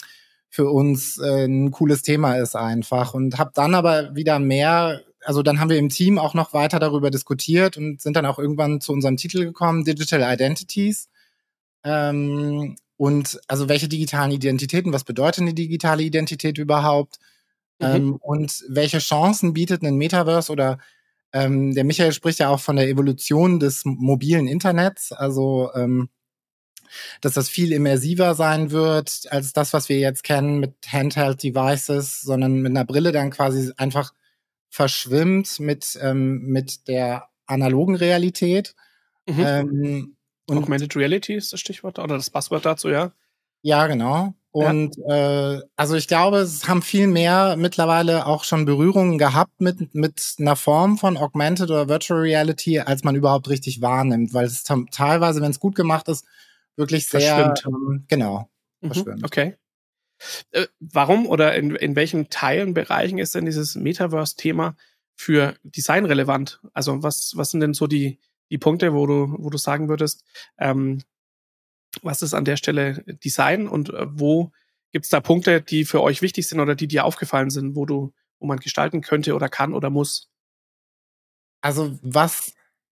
für 0.50 0.70
uns 0.70 1.18
äh, 1.20 1.46
ein 1.46 1.72
cooles 1.72 2.02
Thema 2.02 2.36
ist 2.36 2.56
einfach. 2.56 3.14
Und 3.14 3.38
habe 3.38 3.52
dann 3.54 3.76
aber 3.76 4.16
wieder 4.16 4.40
mehr, 4.40 5.02
also 5.24 5.44
dann 5.44 5.60
haben 5.60 5.70
wir 5.70 5.78
im 5.78 5.90
Team 5.90 6.18
auch 6.18 6.34
noch 6.34 6.54
weiter 6.54 6.80
darüber 6.80 7.12
diskutiert 7.12 7.78
und 7.78 8.02
sind 8.02 8.16
dann 8.16 8.26
auch 8.26 8.40
irgendwann 8.40 8.82
zu 8.82 8.94
unserem 8.94 9.18
Titel 9.18 9.46
gekommen, 9.46 9.84
Digital 9.84 10.22
Identities. 10.34 11.10
Ähm, 11.84 12.76
und 12.98 13.40
also 13.48 13.70
welche 13.70 13.90
digitalen 13.90 14.32
Identitäten, 14.32 14.94
was 14.94 15.04
bedeutet 15.04 15.42
eine 15.42 15.54
digitale 15.54 16.04
Identität 16.04 16.58
überhaupt? 16.58 17.20
Mhm. 17.80 17.86
Ähm, 17.88 18.16
und 18.22 18.64
welche 18.70 19.00
Chancen 19.00 19.54
bietet 19.54 19.84
ein 19.84 19.98
Metaverse 19.98 20.52
oder 20.52 20.80
ähm, 21.36 21.76
der 21.76 21.84
Michael 21.84 22.14
spricht 22.14 22.40
ja 22.40 22.50
auch 22.50 22.62
von 22.62 22.78
der 22.78 22.88
Evolution 22.88 23.60
des 23.60 23.84
mobilen 23.84 24.48
Internets, 24.48 25.12
also 25.12 25.70
ähm, 25.76 26.08
dass 27.20 27.34
das 27.34 27.50
viel 27.50 27.74
immersiver 27.74 28.36
sein 28.36 28.72
wird 28.72 29.24
als 29.30 29.52
das, 29.52 29.74
was 29.74 29.90
wir 29.90 30.00
jetzt 30.00 30.24
kennen 30.24 30.60
mit 30.60 30.76
Handheld 30.88 31.44
Devices, 31.44 32.22
sondern 32.22 32.62
mit 32.62 32.72
einer 32.72 32.86
Brille 32.86 33.12
dann 33.12 33.32
quasi 33.32 33.74
einfach 33.76 34.14
verschwimmt 34.70 35.60
mit 35.60 36.00
ähm, 36.02 36.40
mit 36.46 36.88
der 36.88 37.28
analogen 37.48 37.96
Realität. 37.96 38.74
Mhm. 39.28 39.46
Ähm, 39.46 40.18
und 40.48 40.58
Augmented 40.58 40.96
Reality 40.96 41.34
ist 41.34 41.52
das 41.52 41.60
Stichwort 41.60 42.00
oder 42.00 42.16
das 42.16 42.30
Passwort 42.30 42.66
dazu, 42.66 42.88
ja? 42.90 43.12
Ja, 43.66 43.88
genau. 43.88 44.36
Und 44.52 44.96
ja. 44.98 45.56
äh, 45.56 45.62
also 45.76 45.96
ich 45.96 46.08
glaube, 46.08 46.38
es 46.38 46.68
haben 46.68 46.84
viel 46.84 47.08
mehr 47.08 47.56
mittlerweile 47.58 48.28
auch 48.28 48.44
schon 48.44 48.66
Berührungen 48.66 49.18
gehabt 49.18 49.60
mit, 49.60 49.96
mit 49.96 50.36
einer 50.38 50.56
Form 50.56 51.00
von 51.00 51.18
Augmented 51.18 51.72
oder 51.72 51.90
Virtual 51.90 52.20
Reality, 52.20 52.80
als 52.80 53.04
man 53.04 53.16
überhaupt 53.16 53.50
richtig 53.50 53.82
wahrnimmt, 53.82 54.36
weil 54.36 54.46
es 54.46 54.64
teilweise, 54.64 55.42
wenn 55.42 55.50
es 55.50 55.60
gut 55.60 55.74
gemacht 55.74 56.08
ist, 56.10 56.28
wirklich 56.76 57.08
sehr 57.08 57.56
ähm, 57.66 58.06
genau 58.08 58.48
mhm, 58.82 58.94
verschwimmt. 58.94 59.26
Okay. 59.26 59.56
Äh, 60.52 60.68
warum 60.80 61.26
oder 61.26 61.56
in, 61.56 61.76
in 61.76 61.96
welchen 61.96 62.30
Teilen, 62.30 62.76
Bereichen 62.76 63.18
ist 63.18 63.34
denn 63.34 63.46
dieses 63.46 63.74
Metaverse-Thema 63.74 64.76
für 65.16 65.56
Design 65.64 66.06
relevant? 66.06 66.62
Also 66.74 67.02
was, 67.02 67.34
was 67.36 67.50
sind 67.50 67.62
denn 67.62 67.74
so 67.74 67.88
die, 67.88 68.20
die 68.52 68.60
Punkte, 68.60 68.94
wo 68.94 69.08
du, 69.08 69.36
wo 69.40 69.50
du 69.50 69.58
sagen 69.58 69.90
würdest, 69.90 70.24
ähm, 70.60 71.02
was 72.04 72.22
ist 72.22 72.34
an 72.34 72.46
der 72.46 72.58
Stelle 72.58 73.04
Design 73.24 73.68
und 73.68 73.90
äh, 73.90 74.06
wo 74.10 74.52
gibt 74.92 75.06
es 75.06 75.10
da 75.10 75.20
Punkte, 75.20 75.62
die 75.62 75.86
für 75.86 76.02
euch 76.02 76.22
wichtig 76.22 76.48
sind 76.48 76.60
oder 76.60 76.76
die 76.76 76.88
dir 76.88 77.06
aufgefallen 77.06 77.50
sind, 77.50 77.76
wo 77.76 77.86
du, 77.86 78.14
wo 78.40 78.48
man 78.48 78.60
gestalten 78.60 79.02
könnte 79.02 79.36
oder 79.36 79.50
kann 79.50 79.74
oder 79.74 79.90
muss? 79.90 80.30
Also 81.62 81.98
was 82.02 82.54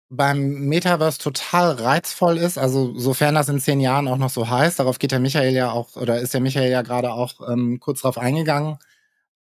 beim 0.09 0.67
Metaverse 0.67 1.19
total 1.19 1.71
reizvoll 1.71 2.37
ist, 2.37 2.57
also 2.57 2.97
sofern 2.97 3.35
das 3.35 3.47
in 3.49 3.59
zehn 3.59 3.79
Jahren 3.79 4.07
auch 4.07 4.17
noch 4.17 4.29
so 4.29 4.49
heißt, 4.49 4.79
darauf 4.79 4.99
geht 4.99 5.11
der 5.11 5.19
Michael 5.19 5.53
ja 5.53 5.71
auch, 5.71 5.95
oder 5.95 6.19
ist 6.19 6.33
der 6.33 6.41
Michael 6.41 6.69
ja 6.69 6.81
gerade 6.81 7.13
auch 7.13 7.47
ähm, 7.49 7.79
kurz 7.79 8.01
drauf 8.01 8.17
eingegangen. 8.17 8.77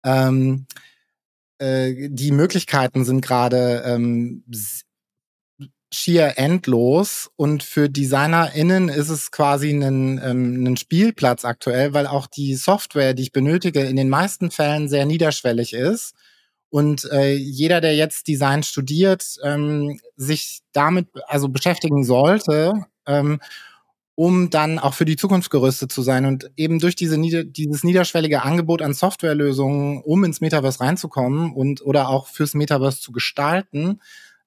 Ähm, 0.04 0.66
äh, 1.58 2.08
die 2.08 2.30
Möglichkeiten 2.30 3.04
sind 3.04 3.20
gerade 3.20 3.82
ähm, 3.84 4.44
schier 5.92 6.34
endlos 6.36 7.30
und 7.36 7.62
für 7.62 7.88
DesignerInnen 7.88 8.88
ist 8.88 9.08
es 9.08 9.30
quasi 9.30 9.70
ein, 9.70 10.20
ähm, 10.22 10.64
ein 10.64 10.76
Spielplatz 10.76 11.44
aktuell, 11.44 11.92
weil 11.94 12.06
auch 12.06 12.26
die 12.28 12.54
Software, 12.54 13.12
die 13.12 13.24
ich 13.24 13.32
benötige, 13.32 13.80
in 13.80 13.96
den 13.96 14.08
meisten 14.08 14.50
Fällen 14.50 14.88
sehr 14.88 15.04
niederschwellig 15.04 15.72
ist. 15.72 16.14
Und 16.70 17.10
äh, 17.10 17.34
jeder, 17.34 17.80
der 17.80 17.96
jetzt 17.96 18.28
Design 18.28 18.62
studiert, 18.62 19.36
ähm, 19.42 20.00
sich 20.16 20.60
damit 20.72 21.08
also 21.26 21.48
beschäftigen 21.48 22.04
sollte, 22.04 22.86
ähm, 23.06 23.40
um 24.14 24.50
dann 24.50 24.78
auch 24.78 24.94
für 24.94 25.04
die 25.04 25.16
Zukunft 25.16 25.50
gerüstet 25.50 25.90
zu 25.90 26.02
sein. 26.02 26.24
Und 26.26 26.52
eben 26.56 26.78
durch 26.78 26.94
diese 26.94 27.18
Nieder 27.18 27.42
dieses 27.42 27.82
niederschwellige 27.82 28.42
Angebot 28.42 28.82
an 28.82 28.94
Softwarelösungen, 28.94 30.00
um 30.02 30.22
ins 30.22 30.40
Metaverse 30.40 30.78
reinzukommen 30.78 31.52
und 31.52 31.82
oder 31.84 32.08
auch 32.08 32.28
fürs 32.28 32.54
Metaverse 32.54 33.00
zu 33.00 33.10
gestalten, 33.10 34.00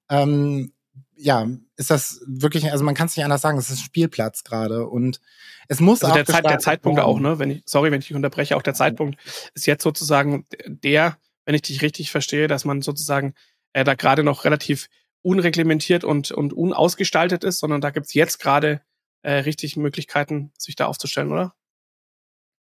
ähm, 0.08 0.72
ja, 1.16 1.48
ist 1.76 1.90
das 1.90 2.20
wirklich, 2.26 2.70
also 2.70 2.84
man 2.84 2.94
kann 2.94 3.06
es 3.06 3.16
nicht 3.16 3.24
anders 3.24 3.40
sagen, 3.40 3.58
es 3.58 3.70
ist 3.70 3.78
ein 3.78 3.84
Spielplatz 3.84 4.44
gerade 4.44 4.86
und 4.86 5.20
es 5.68 5.80
muss 5.80 6.02
also 6.02 6.12
auch 6.12 6.16
der, 6.16 6.26
Zeit, 6.26 6.44
der 6.44 6.58
Zeitpunkt 6.58 7.00
auch, 7.00 7.20
ne? 7.20 7.38
Wenn 7.38 7.50
ich, 7.50 7.62
sorry, 7.66 7.90
wenn 7.90 8.00
ich 8.00 8.08
dich 8.08 8.16
unterbreche, 8.16 8.56
auch 8.56 8.62
der 8.62 8.74
Zeitpunkt 8.74 9.18
ist 9.54 9.66
jetzt 9.66 9.82
sozusagen 9.82 10.46
der, 10.66 11.18
wenn 11.44 11.54
ich 11.54 11.62
dich 11.62 11.82
richtig 11.82 12.10
verstehe, 12.10 12.48
dass 12.48 12.64
man 12.64 12.82
sozusagen 12.82 13.34
äh, 13.72 13.84
da 13.84 13.94
gerade 13.94 14.24
noch 14.24 14.44
relativ 14.44 14.88
unreglementiert 15.22 16.04
und, 16.04 16.32
und 16.32 16.52
unausgestaltet 16.52 17.44
ist, 17.44 17.58
sondern 17.58 17.80
da 17.80 17.90
gibt's 17.90 18.14
jetzt 18.14 18.38
gerade 18.40 18.82
äh, 19.22 19.32
richtig 19.32 19.76
Möglichkeiten, 19.76 20.52
sich 20.58 20.76
da 20.76 20.86
aufzustellen, 20.86 21.32
oder? 21.32 21.54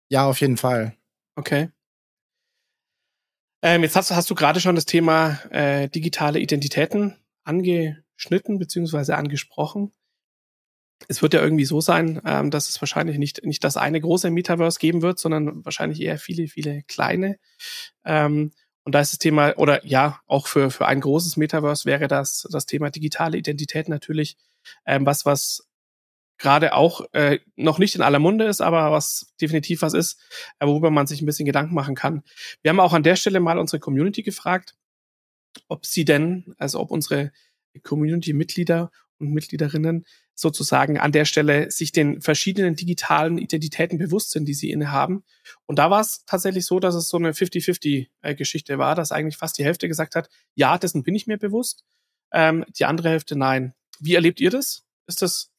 Ja, 0.09 0.27
auf 0.27 0.41
jeden 0.41 0.57
Fall. 0.57 0.97
Okay. 1.35 1.71
Ähm, 3.63 3.83
jetzt 3.83 3.97
hast, 3.97 4.11
hast 4.11 4.31
du 4.31 4.35
gerade 4.35 4.61
schon 4.61 4.75
das 4.75 4.87
Thema 4.87 5.41
äh, 5.51 5.89
digitale 5.89 6.39
Identitäten 6.39 7.17
ange, 7.45 8.05
geschnitten 8.17 8.59
beziehungsweise 8.59 9.17
angesprochen. 9.17 9.93
Es 11.09 11.21
wird 11.21 11.35
ja 11.35 11.43
irgendwie 11.43 11.67
so 11.67 11.81
sein, 11.81 12.21
ähm, 12.25 12.51
dass 12.51 12.69
es 12.69 12.81
wahrscheinlich 12.81 13.19
nicht, 13.19 13.45
nicht 13.45 13.63
das 13.65 13.77
eine 13.77 14.01
große 14.01 14.31
Metaverse 14.31 14.79
geben 14.79 15.03
wird, 15.03 15.19
sondern 15.19 15.65
wahrscheinlich 15.65 16.01
eher 16.01 16.19
viele, 16.19 16.49
viele 16.49 16.83
kleine. 16.85 17.39
Ähm, 18.05 18.53
und 18.85 18.95
da 18.95 19.01
ist 19.01 19.13
das 19.13 19.19
Thema, 19.19 19.59
oder 19.59 19.85
ja, 19.85 20.21
auch 20.27 20.47
für, 20.47 20.71
für 20.71 20.87
ein 20.87 21.01
großes 21.01 21.37
Metaverse 21.37 21.85
wäre 21.85 22.09
das, 22.09 22.47
das 22.51 22.67
Thema 22.67 22.91
digitale 22.91 23.37
Identität 23.37 23.89
natürlich 23.89 24.37
ähm, 24.87 25.05
was, 25.05 25.27
was 25.27 25.69
gerade 26.39 26.75
auch 26.75 27.03
äh, 27.13 27.41
noch 27.57 27.79
nicht 27.79 27.95
in 27.95 28.03
aller 28.03 28.19
Munde 28.19 28.47
ist, 28.47 28.61
aber 28.61 28.93
was 28.93 29.35
definitiv 29.41 29.83
was 29.83 29.95
ist, 29.95 30.21
äh, 30.59 30.67
worüber 30.67 30.91
man 30.91 31.07
sich 31.07 31.23
ein 31.23 31.27
bisschen 31.27 31.47
Gedanken 31.47 31.75
machen 31.75 31.95
kann. 31.95 32.23
Wir 32.63 32.71
haben 32.71 32.81
auch 32.81 32.93
an 32.93 33.03
der 33.03 33.17
Stelle 33.17 33.41
mal 33.41 33.59
unsere 33.59 33.81
Community 33.81 34.23
gefragt, 34.23 34.77
ob 35.69 35.87
sie 35.87 36.05
denn, 36.05 36.55
also 36.59 36.81
ob 36.81 36.91
unsere 36.91 37.33
Community-Mitglieder 37.81 38.91
und 39.19 39.33
Mitgliederinnen 39.33 40.05
sozusagen 40.35 40.99
an 40.99 41.13
der 41.13 41.25
Stelle 41.25 41.71
sich 41.71 41.93
den 41.93 42.21
verschiedenen 42.21 42.77
digitalen 42.77 43.39
Identitäten 43.39 43.99
bewusst 43.99 44.31
sind, 44.33 44.45
die 44.45 44.55
sie 44.55 44.71
innehaben. 44.71 45.25
Und 45.65 45.79
da 45.79 45.91
war 45.91 46.01
es 46.01 46.25
tatsächlich 46.27 46.67
so, 46.67 46.79
dass 46.79 46.95
es 46.95 47.09
so 47.09 47.17
eine 47.17 47.33
50-50-Geschichte 47.33 48.79
war, 48.79 48.95
dass 48.95 49.13
eigentlich 49.13 49.39
fast 49.39 49.59
die 49.59 49.65
Hälfte 49.65 49.89
gesagt 49.89 50.15
hat, 50.15 50.29
ja, 50.55 50.77
dessen 50.77 51.03
bin 51.03 51.15
ich 51.15 51.27
mir 51.27 51.39
bewusst, 51.39 51.85
ähm, 52.33 52.65
die 52.79 52.85
andere 52.85 53.09
Hälfte 53.09 53.37
nein. 53.37 53.73
Wie 53.99 54.15
erlebt 54.15 54.41
ihr 54.41 54.51
das? 54.51 54.85
Ist 55.07 55.23
das 55.23 55.51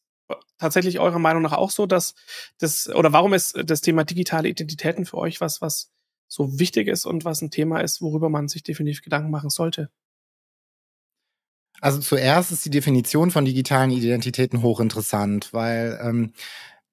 tatsächlich 0.58 1.00
eurer 1.00 1.20
Meinung 1.20 1.42
nach 1.42 1.54
auch 1.54 1.72
so, 1.72 1.86
dass 1.86 2.14
das, 2.60 2.90
oder 2.90 3.14
warum 3.14 3.34
ist 3.34 3.58
das 3.66 3.82
Thema 3.82 4.04
digitale 4.04 4.50
Identitäten 4.50 5.06
für 5.06 5.18
euch 5.18 5.42
was, 5.42 5.62
was 5.62 5.92
so 6.28 6.60
wichtig 6.60 6.88
ist 6.88 7.06
und 7.06 7.26
was 7.26 7.42
ein 7.42 7.52
Thema 7.52 7.80
ist, 7.80 8.02
worüber 8.02 8.30
man 8.30 8.48
sich 8.48 8.62
definitiv 8.62 9.02
Gedanken 9.02 9.32
machen 9.32 9.50
sollte? 9.50 9.90
Also 11.82 12.00
zuerst 12.00 12.52
ist 12.52 12.66
die 12.66 12.70
Definition 12.70 13.32
von 13.32 13.46
digitalen 13.46 13.92
Identitäten 13.92 14.62
hochinteressant, 14.62 15.54
weil 15.54 16.00
ähm, 16.02 16.34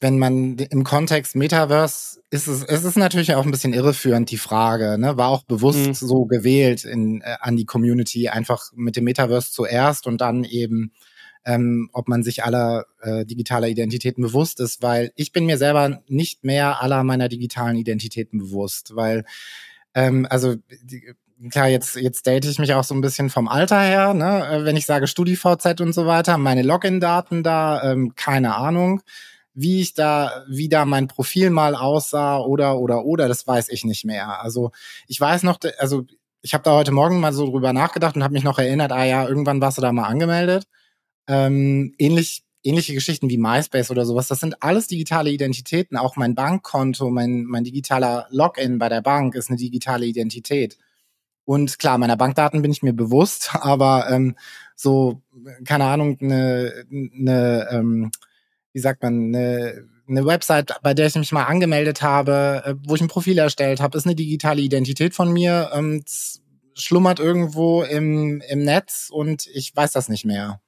wenn 0.01 0.19
man 0.19 0.59
im 0.59 0.85
Kontext 0.85 1.35
Metaverse 1.35 2.21
ist 2.31 2.47
es, 2.47 2.63
es 2.65 2.85
ist 2.85 2.97
natürlich 2.97 3.35
auch 3.35 3.45
ein 3.45 3.51
bisschen 3.51 3.73
irreführend 3.73 4.31
die 4.31 4.37
Frage, 4.37 4.99
ne? 4.99 5.17
War 5.17 5.29
auch 5.29 5.45
bewusst 5.45 5.87
mhm. 5.87 5.95
so 5.95 6.25
gewählt 6.27 6.85
in 6.85 7.23
äh, 7.23 7.37
an 7.41 7.57
die 7.57 7.65
Community 7.65 8.29
einfach 8.29 8.71
mit 8.75 8.97
dem 8.97 9.05
Metaverse 9.05 9.53
zuerst 9.53 10.07
und 10.07 10.21
dann 10.21 10.45
eben 10.45 10.93
ähm, 11.47 11.91
ob 11.93 12.09
man 12.09 12.23
sich 12.23 12.45
aller 12.45 12.87
äh, 13.03 13.25
digitaler 13.25 13.69
Identitäten 13.69 14.23
bewusst 14.23 14.61
ist, 14.61 14.83
weil 14.83 15.13
ich 15.15 15.33
bin 15.33 15.47
mir 15.47 15.59
selber 15.59 16.03
nicht 16.09 16.45
mehr 16.45 16.83
aller 16.83 17.05
meiner 17.05 17.29
digitalen 17.29 17.77
Identitäten 17.77 18.39
bewusst, 18.39 18.97
weil 18.97 19.25
ähm, 19.95 20.27
also 20.31 20.57
die, 20.83 21.15
klar, 21.51 21.69
jetzt, 21.69 21.97
jetzt 21.97 22.27
date 22.27 22.45
ich 22.45 22.59
mich 22.59 22.75
auch 22.75 22.85
so 22.85 22.95
ein 22.95 23.01
bisschen 23.01 23.31
vom 23.31 23.49
Alter 23.49 23.81
her, 23.81 24.15
ne? 24.15 24.47
Äh, 24.49 24.65
wenn 24.65 24.77
ich 24.77 24.87
sage 24.87 25.07
StudiVZ 25.07 25.81
und 25.81 25.93
so 25.93 26.07
weiter, 26.07 26.39
meine 26.39 26.63
Login-Daten 26.63 27.43
da, 27.43 27.83
ähm, 27.93 28.15
keine 28.17 28.57
Ahnung. 28.57 29.03
Wie 29.57 29.81
ich 29.81 29.95
da, 29.95 30.45
wie 30.49 30.69
da 30.69 30.85
mein 30.85 31.07
Profil 31.07 31.51
mal 31.51 31.77
aussah 31.77 32.39
oder, 32.39 32.79
oder, 32.79 33.05
oder, 33.05 33.29
das 33.29 33.47
weiß 33.47 33.69
ich 33.69 33.85
nicht 33.85 34.05
mehr. 34.05 34.41
Also 34.43 34.73
ich 35.07 35.21
weiß 35.21 35.45
noch, 35.45 35.59
also 35.79 36.05
ich 36.43 36.55
habe 36.55 36.65
da 36.65 36.73
heute 36.73 36.91
Morgen 36.93 37.21
mal 37.21 37.33
so 37.33 37.47
drüber 37.49 37.73
nachgedacht 37.73 38.17
und 38.17 38.25
habe 38.25 38.35
mich 38.35 38.43
noch 38.43 38.59
erinnert, 38.59 38.93
ah 38.93 39.05
ja, 39.05 39.29
irgendwann 39.29 39.61
warst 39.61 39.79
du 39.79 39.83
da 39.83 39.93
mal 39.93 40.05
angemeldet. 40.05 40.65
Ähm, 41.29 41.95
ähnlich, 41.99 42.45
ähnliche 42.65 42.95
Geschichten 42.95 43.31
wie 43.31 43.39
MySpace 43.39 43.91
oder 43.91 44.05
sowas, 44.07 44.29
das 44.29 44.41
sind 44.41 44.63
alles 44.63 44.89
digitale 44.89 45.31
Identitäten. 45.31 45.97
Auch 45.97 46.17
mein 46.17 46.35
Bankkonto, 46.35 47.11
mein, 47.11 47.45
mein 47.45 47.65
digitaler 47.65 48.27
Login 48.31 48.79
bei 48.79 48.89
der 48.89 49.03
Bank 49.03 49.37
ist 49.37 49.51
eine 49.51 49.59
digitale 49.59 50.05
Identität. 50.07 50.79
Und 51.45 51.79
klar, 51.79 51.99
meiner 51.99 52.17
Bankdaten 52.17 52.63
bin 52.63 52.71
ich 52.71 52.83
mir 52.83 52.93
bewusst, 52.93 53.51
aber 53.61 54.09
ähm, 54.11 54.37
so, 54.77 55.23
keine 55.65 55.85
Ahnung, 55.85 56.19
eine, 56.21 56.85
eine 56.91 57.69
ähm, 57.71 58.11
wie 58.73 58.81
sagt 58.81 59.03
man, 59.03 59.35
eine, 59.35 59.89
eine 60.07 60.27
Website, 60.27 60.75
bei 60.83 60.93
der 60.93 61.07
ich 61.07 61.15
mich 61.15 61.33
mal 61.33 61.45
angemeldet 61.45 62.03
habe, 62.03 62.63
äh, 62.65 62.75
wo 62.87 62.95
ich 62.95 63.01
ein 63.01 63.09
Profil 63.09 63.39
erstellt 63.39 63.81
habe, 63.81 63.97
ist 63.97 64.05
eine 64.05 64.17
digitale 64.17 64.61
Identität 64.61 65.15
von 65.15 65.33
mir, 65.33 65.71
ähm, 65.73 66.05
schlummert 66.75 67.21
irgendwo 67.21 67.83
im, 67.83 68.43
im 68.49 68.65
Netz 68.65 69.09
und 69.11 69.47
ich 69.47 69.75
weiß 69.75 69.93
das 69.93 70.09
nicht 70.09 70.25
mehr. 70.25 70.61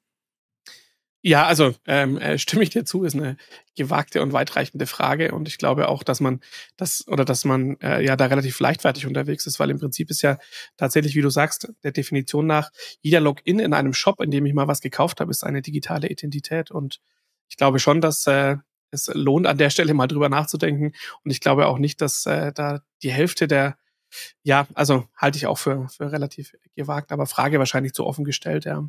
Ja, 1.28 1.45
also 1.45 1.75
ähm, 1.88 2.18
äh, 2.18 2.38
stimme 2.38 2.62
ich 2.62 2.71
dir 2.71 2.85
zu, 2.85 3.02
ist 3.02 3.16
eine 3.16 3.37
gewagte 3.75 4.23
und 4.23 4.33
weitreichende 4.33 4.87
Frage. 4.87 5.33
Und 5.33 5.49
ich 5.49 5.59
glaube 5.59 5.88
auch, 5.88 6.04
dass 6.04 6.21
man 6.21 6.40
das 6.76 7.04
oder 7.09 7.25
dass 7.25 7.45
man 7.45 7.76
äh, 7.80 8.00
ja 8.04 8.14
da 8.14 8.26
relativ 8.26 8.61
leichtfertig 8.61 9.06
unterwegs 9.09 9.45
ist, 9.45 9.59
weil 9.59 9.71
im 9.71 9.80
Prinzip 9.80 10.09
ist 10.11 10.23
ja 10.23 10.38
tatsächlich, 10.76 11.16
wie 11.16 11.23
du 11.23 11.28
sagst, 11.28 11.68
der 11.83 11.90
Definition 11.90 12.47
nach 12.47 12.71
jeder 13.00 13.18
Login 13.18 13.59
in 13.59 13.75
einem 13.75 13.92
Shop, 13.92 14.21
in 14.21 14.30
dem 14.30 14.47
ich 14.47 14.54
mal 14.54 14.68
was 14.68 14.80
gekauft 14.80 15.21
habe, 15.21 15.33
ist 15.33 15.42
eine 15.42 15.62
digitale 15.62 16.09
Identität. 16.09 16.71
Und 16.71 17.00
ich 17.49 17.56
glaube 17.56 17.80
schon, 17.80 18.00
dass 18.00 18.28
äh, 18.28 18.59
es 18.92 19.11
lohnt 19.12 19.49
an 19.49 19.59
der 19.59 19.71
Stelle 19.71 19.95
mal 19.95 20.06
drüber 20.06 20.28
nachzudenken. 20.28 20.92
Und 21.25 21.30
ich 21.33 21.40
glaube 21.40 21.66
auch 21.66 21.78
nicht, 21.78 22.00
dass 22.02 22.25
äh, 22.26 22.52
da 22.52 22.83
die 23.02 23.11
Hälfte 23.11 23.49
der 23.49 23.76
ja, 24.45 24.68
also 24.75 25.09
halte 25.16 25.38
ich 25.38 25.49
auch 25.49 25.59
für, 25.59 25.88
für 25.88 26.12
relativ 26.12 26.54
gewagt, 26.76 27.11
aber 27.11 27.26
Frage 27.26 27.59
wahrscheinlich 27.59 27.95
zu 27.95 28.06
offen 28.06 28.25
gestellt, 28.25 28.64
ja. 28.64 28.88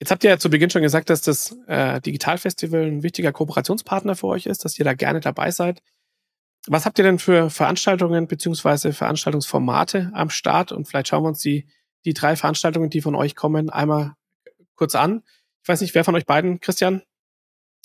Jetzt 0.00 0.10
habt 0.10 0.22
ihr 0.22 0.30
ja 0.30 0.38
zu 0.38 0.48
Beginn 0.48 0.70
schon 0.70 0.82
gesagt, 0.82 1.10
dass 1.10 1.22
das 1.22 1.56
äh, 1.66 2.00
Digitalfestival 2.00 2.82
ein 2.82 3.02
wichtiger 3.02 3.32
Kooperationspartner 3.32 4.14
für 4.14 4.28
euch 4.28 4.46
ist, 4.46 4.64
dass 4.64 4.78
ihr 4.78 4.84
da 4.84 4.94
gerne 4.94 5.20
dabei 5.20 5.50
seid. 5.50 5.82
Was 6.68 6.86
habt 6.86 6.98
ihr 6.98 7.04
denn 7.04 7.18
für 7.18 7.50
Veranstaltungen 7.50 8.28
beziehungsweise 8.28 8.92
Veranstaltungsformate 8.92 10.10
am 10.14 10.30
Start? 10.30 10.70
Und 10.70 10.86
vielleicht 10.86 11.08
schauen 11.08 11.24
wir 11.24 11.28
uns 11.28 11.40
die, 11.40 11.66
die 12.04 12.14
drei 12.14 12.36
Veranstaltungen, 12.36 12.90
die 12.90 13.00
von 13.00 13.16
euch 13.16 13.34
kommen, 13.34 13.70
einmal 13.70 14.14
kurz 14.76 14.94
an. 14.94 15.24
Ich 15.62 15.68
weiß 15.68 15.80
nicht, 15.80 15.94
wer 15.94 16.04
von 16.04 16.14
euch 16.14 16.26
beiden, 16.26 16.60
Christian, 16.60 17.02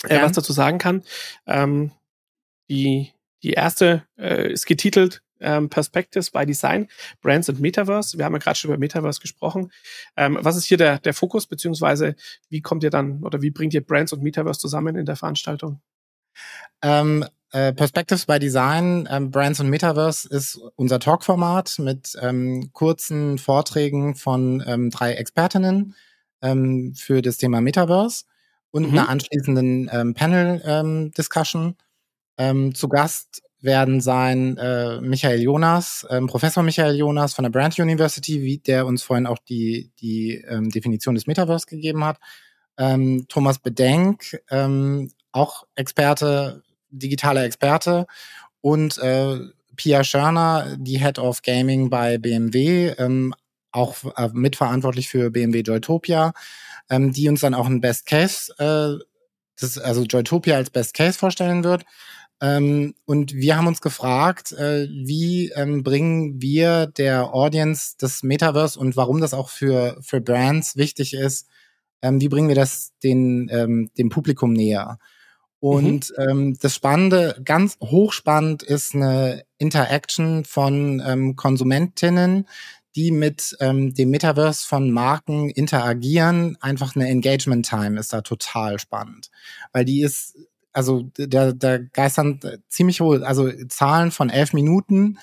äh, 0.04 0.21
was 0.21 0.34
dazu 0.34 0.54
sagen 0.54 0.78
kann. 0.78 1.04
Ähm, 1.47 1.91
die, 2.69 3.12
die 3.41 3.54
erste 3.54 4.06
äh, 4.17 4.52
ist 4.52 4.67
getitelt 4.67 5.22
ähm, 5.43 5.69
Perspectives 5.69 6.32
by 6.32 6.45
Design, 6.45 6.88
Brands 7.21 7.49
and 7.49 7.60
Metaverse. 7.60 8.17
Wir 8.17 8.25
haben 8.25 8.34
ja 8.34 8.39
gerade 8.39 8.58
schon 8.58 8.69
über 8.69 8.77
Metaverse 8.77 9.21
gesprochen. 9.21 9.71
Ähm, 10.17 10.38
was 10.41 10.56
ist 10.56 10.65
hier 10.65 10.77
der, 10.77 10.99
der 10.99 11.13
Fokus, 11.13 11.47
beziehungsweise 11.47 12.15
wie 12.49 12.62
kommt 12.62 12.84
ihr 12.84 12.89
dann 12.89 13.23
oder 13.23 13.41
wie 13.41 13.51
bringt 13.51 13.73
ihr 13.73 13.86
Brands 13.86 14.13
und 14.13 14.23
Metaverse 14.23 14.60
zusammen 14.60 14.95
in 14.95 15.06
der 15.06 15.15
Veranstaltung? 15.15 15.82
Ähm, 16.82 17.25
äh, 17.51 17.71
Perspectives 17.71 18.25
by 18.25 18.39
Design, 18.39 19.08
ähm, 19.12 19.29
Brands 19.29 19.60
und 19.60 19.69
Metaverse 19.69 20.27
ist 20.27 20.60
unser 20.75 20.99
Talkformat 20.99 21.77
mit 21.77 22.17
ähm, 22.19 22.71
kurzen 22.73 23.38
Vorträgen 23.38 24.15
von 24.15 24.63
ähm, 24.65 24.89
drei 24.89 25.13
Expertinnen 25.13 25.95
ähm, 26.41 26.95
für 26.95 27.21
das 27.21 27.38
Thema 27.38 27.62
Metaverse 27.62 28.25
und 28.71 28.88
mhm. 28.88 28.97
einer 28.97 29.10
anschließenden 29.10 29.89
ähm, 29.93 30.13
Panel-Discussion. 30.15 31.65
Ähm, 31.65 31.75
ähm, 32.38 32.75
zu 32.75 32.89
Gast 32.89 33.43
werden 33.63 34.02
sein 34.02 34.58
äh, 34.58 34.99
Michael 34.99 35.41
Jonas, 35.41 36.06
ähm, 36.10 36.28
Professor 36.28 36.63
Michael 36.63 36.97
Jonas 36.97 37.34
von 37.34 37.43
der 37.43 37.49
Brand 37.49 37.80
University, 37.80 38.41
wie 38.43 38.58
der 38.58 38.86
uns 38.86 39.04
vorhin 39.04 39.26
auch 39.26 39.39
die, 39.39 39.91
die 39.99 40.34
ähm, 40.47 40.69
Definition 40.69 41.15
des 41.15 41.28
Metaverse 41.28 41.65
gegeben 41.65 42.04
hat. 42.04 42.17
Ähm, 42.78 43.26
Thomas 43.30 43.60
Bedenk, 43.60 44.41
ähm, 44.49 45.10
auch 45.32 45.63
Experte, 45.76 46.62
digitaler 46.89 47.45
Experte 47.45 48.06
und 48.62 48.97
äh, 48.97 49.39
Pia 49.76 50.04
Schörner, 50.04 50.76
die 50.78 50.99
Head 50.99 51.17
of 51.17 51.41
Gaming 51.41 51.89
bei 51.89 52.17
BMW, 52.17 52.89
ähm, 52.97 53.34
auch 53.71 53.95
äh, 54.17 54.30
mitverantwortlich 54.34 55.10
für 55.10 55.32
BMW 55.32 55.62
Joytopia, 55.62 56.34
ähm, 56.89 57.13
die 57.13 57.30
uns 57.30 57.41
dann 57.41 57.54
auch 57.54 57.65
ein 57.65 57.82
Best 57.82 58.06
Case, 58.06 58.54
äh, 58.60 59.04
das, 59.60 59.78
also 59.78 60.04
Joytopia 60.04 60.56
als 60.58 60.69
Best 60.69 60.93
Case 60.93 61.17
vorstellen 61.17 61.63
wird. 61.63 61.86
Ähm, 62.43 62.93
und 63.06 63.34
wir 63.34 63.56
haben 63.56 63.67
uns 63.67 63.79
gefragt, 63.79 64.51
äh, 64.51 64.89
wie 64.89 65.49
ähm, 65.56 65.82
bringen 65.82 66.41
wir 66.41 66.88
der 66.88 67.34
Audience 67.34 67.95
das 67.97 68.21
Metaverse 68.21 68.77
und 68.77 68.97
warum 68.97 69.21
das 69.21 69.34
auch 69.34 69.47
für, 69.47 69.97
für 70.01 70.19
Brands 70.19 70.75
wichtig 70.75 71.13
ist, 71.13 71.47
ähm, 72.01 72.19
wie 72.19 72.27
bringen 72.27 72.49
wir 72.49 72.56
das 72.56 72.91
den, 73.01 73.47
ähm, 73.49 73.89
dem 73.97 74.10
Publikum 74.10 74.51
näher? 74.51 74.99
Und 75.62 76.12
mhm. 76.17 76.29
ähm, 76.29 76.58
das 76.60 76.75
Spannende, 76.75 77.41
ganz 77.45 77.77
hochspannend 77.79 78.62
ist 78.62 78.93
eine 78.93 79.45
Interaction 79.58 80.43
von 80.43 81.01
ähm, 81.06 81.38
Konsumentinnen, 81.38 82.49
die 82.97 83.12
mit 83.12 83.56
ähm, 83.62 83.93
dem 83.93 84.10
Metaverse 84.10 84.67
von 84.67 84.91
Marken 84.91 85.49
interagieren. 85.49 86.58
Einfach 86.60 86.97
eine 86.97 87.08
Engagement 87.08 87.65
Time 87.65 87.97
ist 87.97 88.12
da 88.12 88.19
total 88.19 88.79
spannend, 88.79 89.32
weil 89.71 89.86
die 89.86 90.01
ist 90.01 90.36
also 90.73 91.09
der, 91.17 91.53
der 91.53 91.79
geistern 91.79 92.39
ziemlich 92.67 92.99
hohe, 92.99 93.25
also 93.25 93.49
Zahlen 93.69 94.12
von 94.12 94.29
elf 94.29 94.53
Minuten 94.53 95.19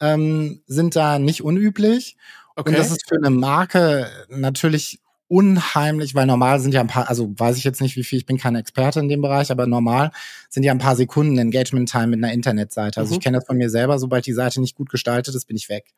ähm, 0.00 0.62
sind 0.66 0.96
da 0.96 1.18
nicht 1.18 1.42
unüblich. 1.42 2.16
Okay. 2.56 2.70
Und 2.70 2.78
das 2.78 2.90
ist 2.90 3.08
für 3.08 3.16
eine 3.16 3.30
Marke 3.30 4.08
natürlich 4.28 5.00
unheimlich, 5.28 6.14
weil 6.14 6.26
normal 6.26 6.60
sind 6.60 6.74
ja 6.74 6.80
ein 6.80 6.86
paar, 6.86 7.08
also 7.08 7.32
weiß 7.36 7.56
ich 7.56 7.64
jetzt 7.64 7.80
nicht, 7.80 7.96
wie 7.96 8.04
viel, 8.04 8.18
ich 8.18 8.26
bin 8.26 8.38
kein 8.38 8.54
Experte 8.54 9.00
in 9.00 9.08
dem 9.08 9.22
Bereich, 9.22 9.50
aber 9.50 9.66
normal 9.66 10.10
sind 10.48 10.62
ja 10.62 10.72
ein 10.72 10.78
paar 10.78 10.96
Sekunden 10.96 11.38
Engagement 11.38 11.90
Time 11.90 12.08
mit 12.08 12.22
einer 12.22 12.32
Internetseite. 12.32 13.00
Also 13.00 13.12
mhm. 13.12 13.18
ich 13.18 13.24
kenne 13.24 13.38
das 13.38 13.46
von 13.46 13.56
mir 13.56 13.70
selber, 13.70 13.98
sobald 13.98 14.26
die 14.26 14.32
Seite 14.32 14.60
nicht 14.60 14.76
gut 14.76 14.90
gestaltet 14.90 15.34
ist, 15.34 15.46
bin 15.46 15.56
ich 15.56 15.68
weg. 15.68 15.92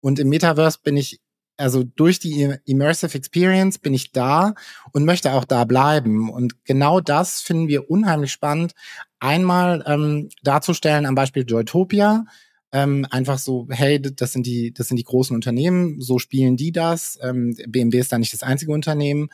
Und 0.00 0.18
im 0.18 0.28
Metaverse 0.28 0.78
bin 0.82 0.96
ich 0.96 1.20
also 1.56 1.84
durch 1.84 2.18
die 2.18 2.54
Immersive 2.64 3.16
Experience 3.16 3.78
bin 3.78 3.94
ich 3.94 4.12
da 4.12 4.54
und 4.92 5.04
möchte 5.04 5.32
auch 5.32 5.44
da 5.44 5.64
bleiben. 5.64 6.30
Und 6.30 6.64
genau 6.64 7.00
das 7.00 7.40
finden 7.40 7.68
wir 7.68 7.90
unheimlich 7.90 8.32
spannend, 8.32 8.74
einmal 9.20 9.82
ähm, 9.86 10.28
darzustellen 10.42 11.06
am 11.06 11.14
Beispiel 11.14 11.44
Joytopia. 11.46 12.24
Ähm, 12.72 13.06
einfach 13.10 13.38
so, 13.38 13.66
hey, 13.70 14.00
das 14.00 14.32
sind 14.32 14.46
die, 14.46 14.74
das 14.74 14.88
sind 14.88 14.96
die 14.96 15.04
großen 15.04 15.34
Unternehmen, 15.34 16.00
so 16.00 16.18
spielen 16.18 16.56
die 16.56 16.72
das. 16.72 17.18
Ähm, 17.22 17.56
BMW 17.68 17.98
ist 18.00 18.12
da 18.12 18.18
nicht 18.18 18.32
das 18.32 18.42
einzige 18.42 18.72
Unternehmen. 18.72 19.28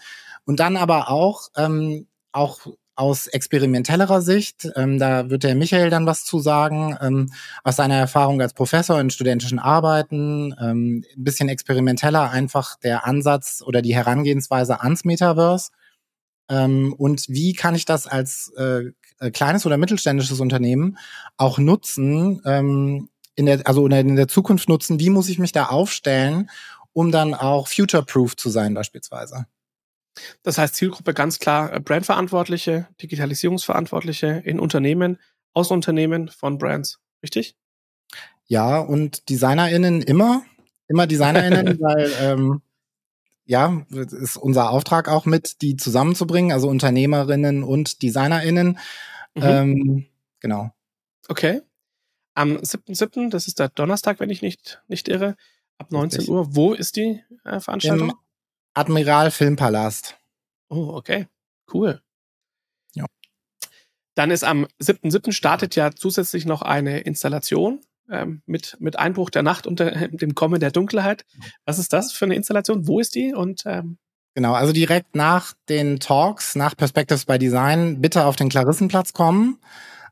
Und 0.44 0.61
dann 0.61 0.76
aber 0.76 1.11
auch, 1.11 1.48
ähm, 1.56 2.06
auch 2.30 2.66
aus 2.94 3.26
experimentellerer 3.26 4.20
Sicht, 4.20 4.68
ähm, 4.76 4.98
da 4.98 5.31
wird 5.31 5.44
der 5.44 5.55
Michael 5.55 5.90
dann 5.90 6.07
was 6.07 6.24
zu 6.24 6.40
sagen, 6.40 6.96
ähm, 7.00 7.33
aus 7.64 7.76
seiner 7.76 7.96
Erfahrung 7.96 8.40
als 8.40 8.52
Professor 8.52 9.00
in 9.00 9.11
studentischen 9.11 9.59
Arbeiten, 9.59 10.55
ähm, 10.61 11.05
ein 11.16 11.24
bisschen 11.24 11.48
experimenteller 11.48 12.31
einfach 12.31 12.78
der 12.78 13.07
Ansatz 13.07 13.62
oder 13.64 13.81
die 13.81 13.94
Herangehensweise 13.94 14.83
ans 14.83 15.05
Metaverse. 15.05 15.70
Ähm, 16.50 16.94
und 16.98 17.26
wie 17.28 17.55
kann 17.55 17.74
ich 17.74 17.87
das 17.87 18.07
als 18.07 18.52
äh, 18.57 18.92
kleines 19.33 19.64
oder 19.64 19.78
mittelständisches 19.78 20.40
Unternehmen 20.40 20.98
auch 21.37 21.59
nutzen, 21.59 22.42
ähm, 22.44 23.09
in 23.35 23.46
der, 23.46 23.66
also 23.66 23.87
in 23.87 24.16
der 24.16 24.28
Zukunft 24.28 24.68
nutzen, 24.68 25.00
wie 25.00 25.11
muss 25.11 25.28
ich 25.28 25.38
mich 25.38 25.52
da 25.52 25.66
aufstellen, 25.66 26.50
um 26.92 27.11
dann 27.11 27.33
auch 27.35 27.68
future-proof 27.68 28.37
zu 28.37 28.50
sein 28.50 28.74
beispielsweise? 28.74 29.46
Das 30.42 30.59
heißt 30.59 30.75
Zielgruppe 30.75 31.14
ganz 31.14 31.38
klar 31.38 31.72
äh, 31.72 31.81
Brandverantwortliche, 31.81 32.88
Digitalisierungsverantwortliche 33.01 34.42
in 34.44 34.61
Unternehmen, 34.61 35.18
Außenunternehmen 35.55 36.29
von 36.29 36.59
Brands, 36.59 37.01
richtig? 37.22 37.57
Ja, 38.46 38.79
und 38.79 39.29
DesignerInnen 39.31 40.03
immer, 40.03 40.42
immer 40.88 41.07
DesignerInnen, 41.07 41.81
weil 41.81 42.12
ähm, 42.20 42.62
ja, 43.44 43.85
ist 43.90 44.37
unser 44.37 44.70
Auftrag 44.70 45.09
auch 45.09 45.27
mit, 45.27 45.62
die 45.62 45.77
zusammenzubringen, 45.77 46.53
also 46.53 46.68
Unternehmerinnen 46.68 47.64
und 47.64 48.03
DesignerInnen. 48.03 48.79
Mhm. 49.35 49.42
Ähm, 49.42 50.07
genau. 50.40 50.70
Okay. 51.29 51.62
Am 52.35 52.57
7.7., 52.57 53.31
das 53.31 53.46
ist 53.46 53.59
der 53.59 53.68
Donnerstag, 53.68 54.20
wenn 54.20 54.31
ich 54.31 54.42
nicht, 54.42 54.83
nicht 54.88 55.09
irre, 55.09 55.37
ab 55.79 55.90
19 55.90 56.20
Richtig. 56.20 56.35
Uhr. 56.35 56.55
Wo 56.55 56.72
ist 56.72 56.96
die 56.96 57.22
äh, 57.44 57.61
Veranstaltung? 57.61 58.11
Im 58.11 58.16
Admiral 58.74 59.30
Filmpalast. 59.30 60.16
Oh, 60.68 60.94
okay. 60.94 61.26
Cool. 61.72 62.00
Ja. 62.94 63.06
Dann 64.14 64.30
ist 64.30 64.44
am 64.44 64.66
7.7. 64.80 65.32
startet 65.32 65.76
ja 65.76 65.90
zusätzlich 65.92 66.46
noch 66.46 66.62
eine 66.62 67.00
Installation 67.00 67.80
ähm, 68.11 68.42
mit, 68.46 68.76
mit 68.80 68.98
Einbruch 68.98 69.30
der 69.30 69.42
Nacht 69.42 69.66
und 69.66 69.80
der, 69.80 70.08
dem 70.12 70.35
Kommen 70.35 70.61
der 70.61 70.70
Dunkelheit. 70.70 71.24
Was 71.64 71.78
ist 71.78 71.92
das 71.92 72.12
für 72.12 72.24
eine 72.24 72.35
Installation? 72.35 72.87
Wo 72.87 73.00
ist 73.00 73.14
die? 73.14 73.35
Und 73.35 73.62
ähm 73.66 73.98
Genau, 74.35 74.54
also 74.54 74.72
direkt 74.72 75.14
nach 75.14 75.52
den 75.68 76.00
Talks, 76.00 76.56
nach 76.56 76.74
Perspectives 76.74 77.26
by 77.26 77.38
Design, 77.38 78.00
bitte 78.00 78.24
auf 78.24 78.35
den 78.35 78.48
Klarissenplatz 78.48 79.12
kommen. 79.12 79.58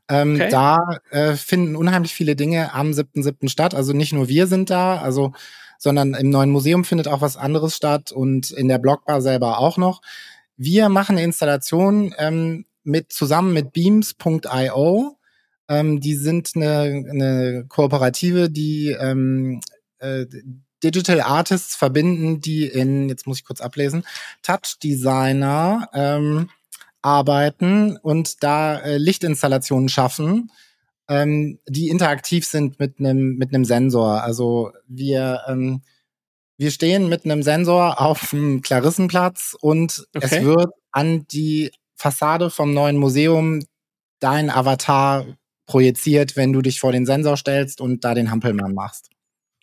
Ähm, 0.07 0.35
okay. 0.35 0.49
Da 0.49 0.99
äh, 1.09 1.33
finden 1.33 1.75
unheimlich 1.75 2.13
viele 2.13 2.35
Dinge 2.35 2.73
am 2.73 2.91
7.7. 2.91 3.49
statt. 3.49 3.73
Also 3.73 3.93
nicht 3.93 4.13
nur 4.13 4.27
wir 4.27 4.45
sind 4.45 4.69
da, 4.69 4.97
also 4.97 5.33
sondern 5.81 6.13
im 6.13 6.29
neuen 6.29 6.51
Museum 6.51 6.85
findet 6.85 7.07
auch 7.07 7.21
was 7.21 7.37
anderes 7.37 7.75
statt 7.75 8.11
und 8.11 8.51
in 8.51 8.67
der 8.67 8.77
Blogbar 8.77 9.19
selber 9.19 9.57
auch 9.57 9.77
noch. 9.77 10.03
Wir 10.55 10.89
machen 10.89 11.17
eine 11.17 11.23
Installation 11.23 12.13
ähm, 12.19 12.65
mit 12.83 13.11
zusammen 13.11 13.51
mit 13.51 13.73
Beams.io. 13.73 15.17
Ähm, 15.67 15.99
die 15.99 16.13
sind 16.13 16.51
eine, 16.55 16.81
eine 17.09 17.65
Kooperative, 17.67 18.51
die 18.51 18.91
ähm, 18.91 19.59
äh, 19.97 20.27
Digital 20.83 21.19
Artists 21.19 21.75
verbinden, 21.75 22.41
die 22.41 22.67
in, 22.67 23.09
jetzt 23.09 23.25
muss 23.25 23.39
ich 23.39 23.45
kurz 23.45 23.59
ablesen, 23.59 24.03
Touch 24.43 24.77
Designer 24.83 25.89
ähm, 25.95 26.51
arbeiten 27.01 27.97
und 27.97 28.43
da 28.43 28.77
äh, 28.77 28.97
Lichtinstallationen 28.97 29.89
schaffen, 29.89 30.51
ähm, 31.11 31.59
die 31.67 31.89
interaktiv 31.89 32.45
sind 32.45 32.79
mit 32.79 32.99
einem 32.99 33.35
mit 33.35 33.53
einem 33.53 33.65
Sensor. 33.65 34.23
Also 34.23 34.71
wir 34.87 35.41
ähm, 35.47 35.81
wir 36.57 36.71
stehen 36.71 37.09
mit 37.09 37.25
einem 37.25 37.43
Sensor 37.43 37.99
auf 37.99 38.29
dem 38.29 38.61
Klarissenplatz 38.61 39.57
und 39.59 40.07
okay. 40.15 40.37
es 40.37 40.43
wird 40.43 40.71
an 40.91 41.27
die 41.27 41.71
Fassade 41.95 42.49
vom 42.49 42.73
neuen 42.73 42.95
Museum 42.95 43.59
dein 44.19 44.49
Avatar 44.49 45.25
projiziert, 45.65 46.37
wenn 46.37 46.53
du 46.53 46.61
dich 46.61 46.79
vor 46.79 46.93
den 46.93 47.05
Sensor 47.05 47.35
stellst 47.35 47.81
und 47.81 48.05
da 48.05 48.13
den 48.13 48.31
Hampelmann 48.31 48.73
machst. 48.73 49.09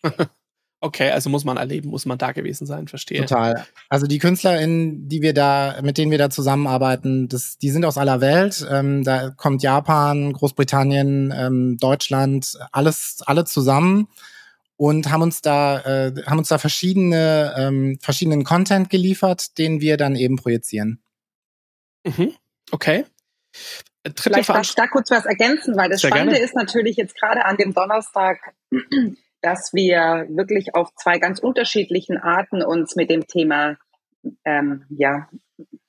Okay, 0.81 1.11
also 1.11 1.29
muss 1.29 1.43
man 1.43 1.57
erleben, 1.57 1.89
muss 1.89 2.05
man 2.05 2.17
da 2.17 2.31
gewesen 2.31 2.65
sein, 2.65 2.87
verstehe. 2.87 3.19
Total. 3.19 3.65
Also 3.89 4.07
die 4.07 4.17
KünstlerInnen, 4.17 5.09
die 5.09 5.21
wir 5.21 5.33
da, 5.33 5.81
mit 5.83 5.97
denen 5.97 6.09
wir 6.09 6.17
da 6.17 6.29
zusammenarbeiten, 6.29 7.27
das, 7.27 7.57
die 7.57 7.69
sind 7.69 7.83
aus 7.83 7.97
aller 7.97 8.21
Welt. 8.21 8.65
Ähm, 8.71 9.03
da 9.03 9.31
kommt 9.31 9.61
Japan, 9.61 10.31
Großbritannien, 10.31 11.33
ähm, 11.35 11.77
Deutschland, 11.79 12.57
alles, 12.71 13.21
alle 13.25 13.43
zusammen 13.43 14.07
und 14.77 15.11
haben 15.11 15.21
uns 15.21 15.41
da, 15.41 15.81
äh, 15.81 16.13
haben 16.25 16.39
uns 16.39 16.47
da 16.47 16.57
verschiedene, 16.57 17.53
ähm, 17.57 17.97
verschiedenen 17.99 18.45
Content 18.45 18.89
geliefert, 18.89 19.57
den 19.57 19.81
wir 19.81 19.97
dann 19.97 20.15
eben 20.15 20.37
projizieren. 20.37 21.01
Mhm. 22.05 22.33
Okay. 22.71 23.03
Dritte 24.03 24.23
Vielleicht 24.23 24.47
darf 24.47 24.61
ich 24.61 24.75
da 24.75 24.87
kurz 24.87 25.11
was 25.11 25.25
ergänzen, 25.25 25.75
weil 25.75 25.89
das 25.89 25.99
Sehr 25.99 26.09
Spannende 26.09 26.35
gerne. 26.35 26.45
ist 26.45 26.55
natürlich 26.55 26.95
jetzt 26.95 27.15
gerade 27.19 27.43
an 27.43 27.57
dem 27.57 27.73
Donnerstag 27.73 28.39
dass 29.41 29.71
wir 29.73 30.27
wirklich 30.29 30.75
auf 30.75 30.93
zwei 30.95 31.17
ganz 31.19 31.39
unterschiedlichen 31.39 32.17
Arten 32.17 32.61
uns 32.61 32.95
mit 32.95 33.09
dem 33.09 33.27
Thema 33.27 33.77
ähm, 34.45 34.85
ja, 34.89 35.29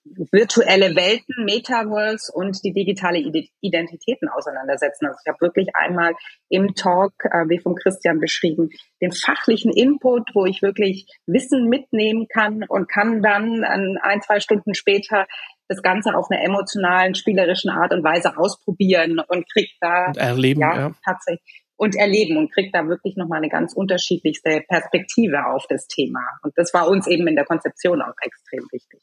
virtuelle 0.05 0.95
Welten, 0.97 1.45
Metaverse 1.45 2.33
und 2.33 2.63
die 2.65 2.73
digitale 2.73 3.19
Identitäten 3.61 4.29
auseinandersetzen. 4.29 5.07
Also 5.07 5.19
ich 5.25 5.29
habe 5.29 5.41
wirklich 5.41 5.69
einmal 5.75 6.15
im 6.49 6.75
Talk, 6.75 7.13
äh, 7.25 7.49
wie 7.49 7.59
vom 7.59 7.75
Christian 7.75 8.21
beschrieben, 8.21 8.71
den 9.01 9.13
fachlichen 9.13 9.73
Input, 9.73 10.31
wo 10.35 10.47
ich 10.47 10.63
wirklich 10.63 11.07
Wissen 11.27 11.69
mitnehmen 11.69 12.27
kann 12.29 12.65
und 12.69 12.89
kann 12.89 13.23
dann 13.23 13.65
ein, 13.65 14.23
zwei 14.23 14.41
Stunden 14.41 14.75
später 14.75 15.27
das 15.69 15.83
Ganze 15.83 16.17
auf 16.17 16.31
einer 16.31 16.43
emotionalen, 16.43 17.15
spielerischen 17.15 17.71
Art 17.71 17.93
und 17.93 18.03
Weise 18.03 18.37
ausprobieren 18.37 19.21
und 19.21 19.49
kriegt 19.53 19.77
da 19.81 20.09
und 20.09 20.17
erleben, 20.17 20.61
ja, 20.61 20.77
ja. 20.77 20.93
tatsächlich 21.05 21.63
und 21.81 21.97
erleben 21.97 22.37
und 22.37 22.53
kriegt 22.53 22.75
da 22.75 22.87
wirklich 22.89 23.17
nochmal 23.17 23.39
eine 23.39 23.49
ganz 23.49 23.73
unterschiedlichste 23.73 24.63
Perspektive 24.69 25.47
auf 25.47 25.65
das 25.67 25.89
Thema. 25.89 26.21
Und 26.43 26.53
das 26.57 26.75
war 26.75 26.87
uns 26.87 27.07
eben 27.07 27.27
in 27.27 27.37
der 27.37 27.47
Konzeption 27.47 28.03
auch 28.03 28.13
extrem 28.21 28.67
wichtig. 28.71 29.01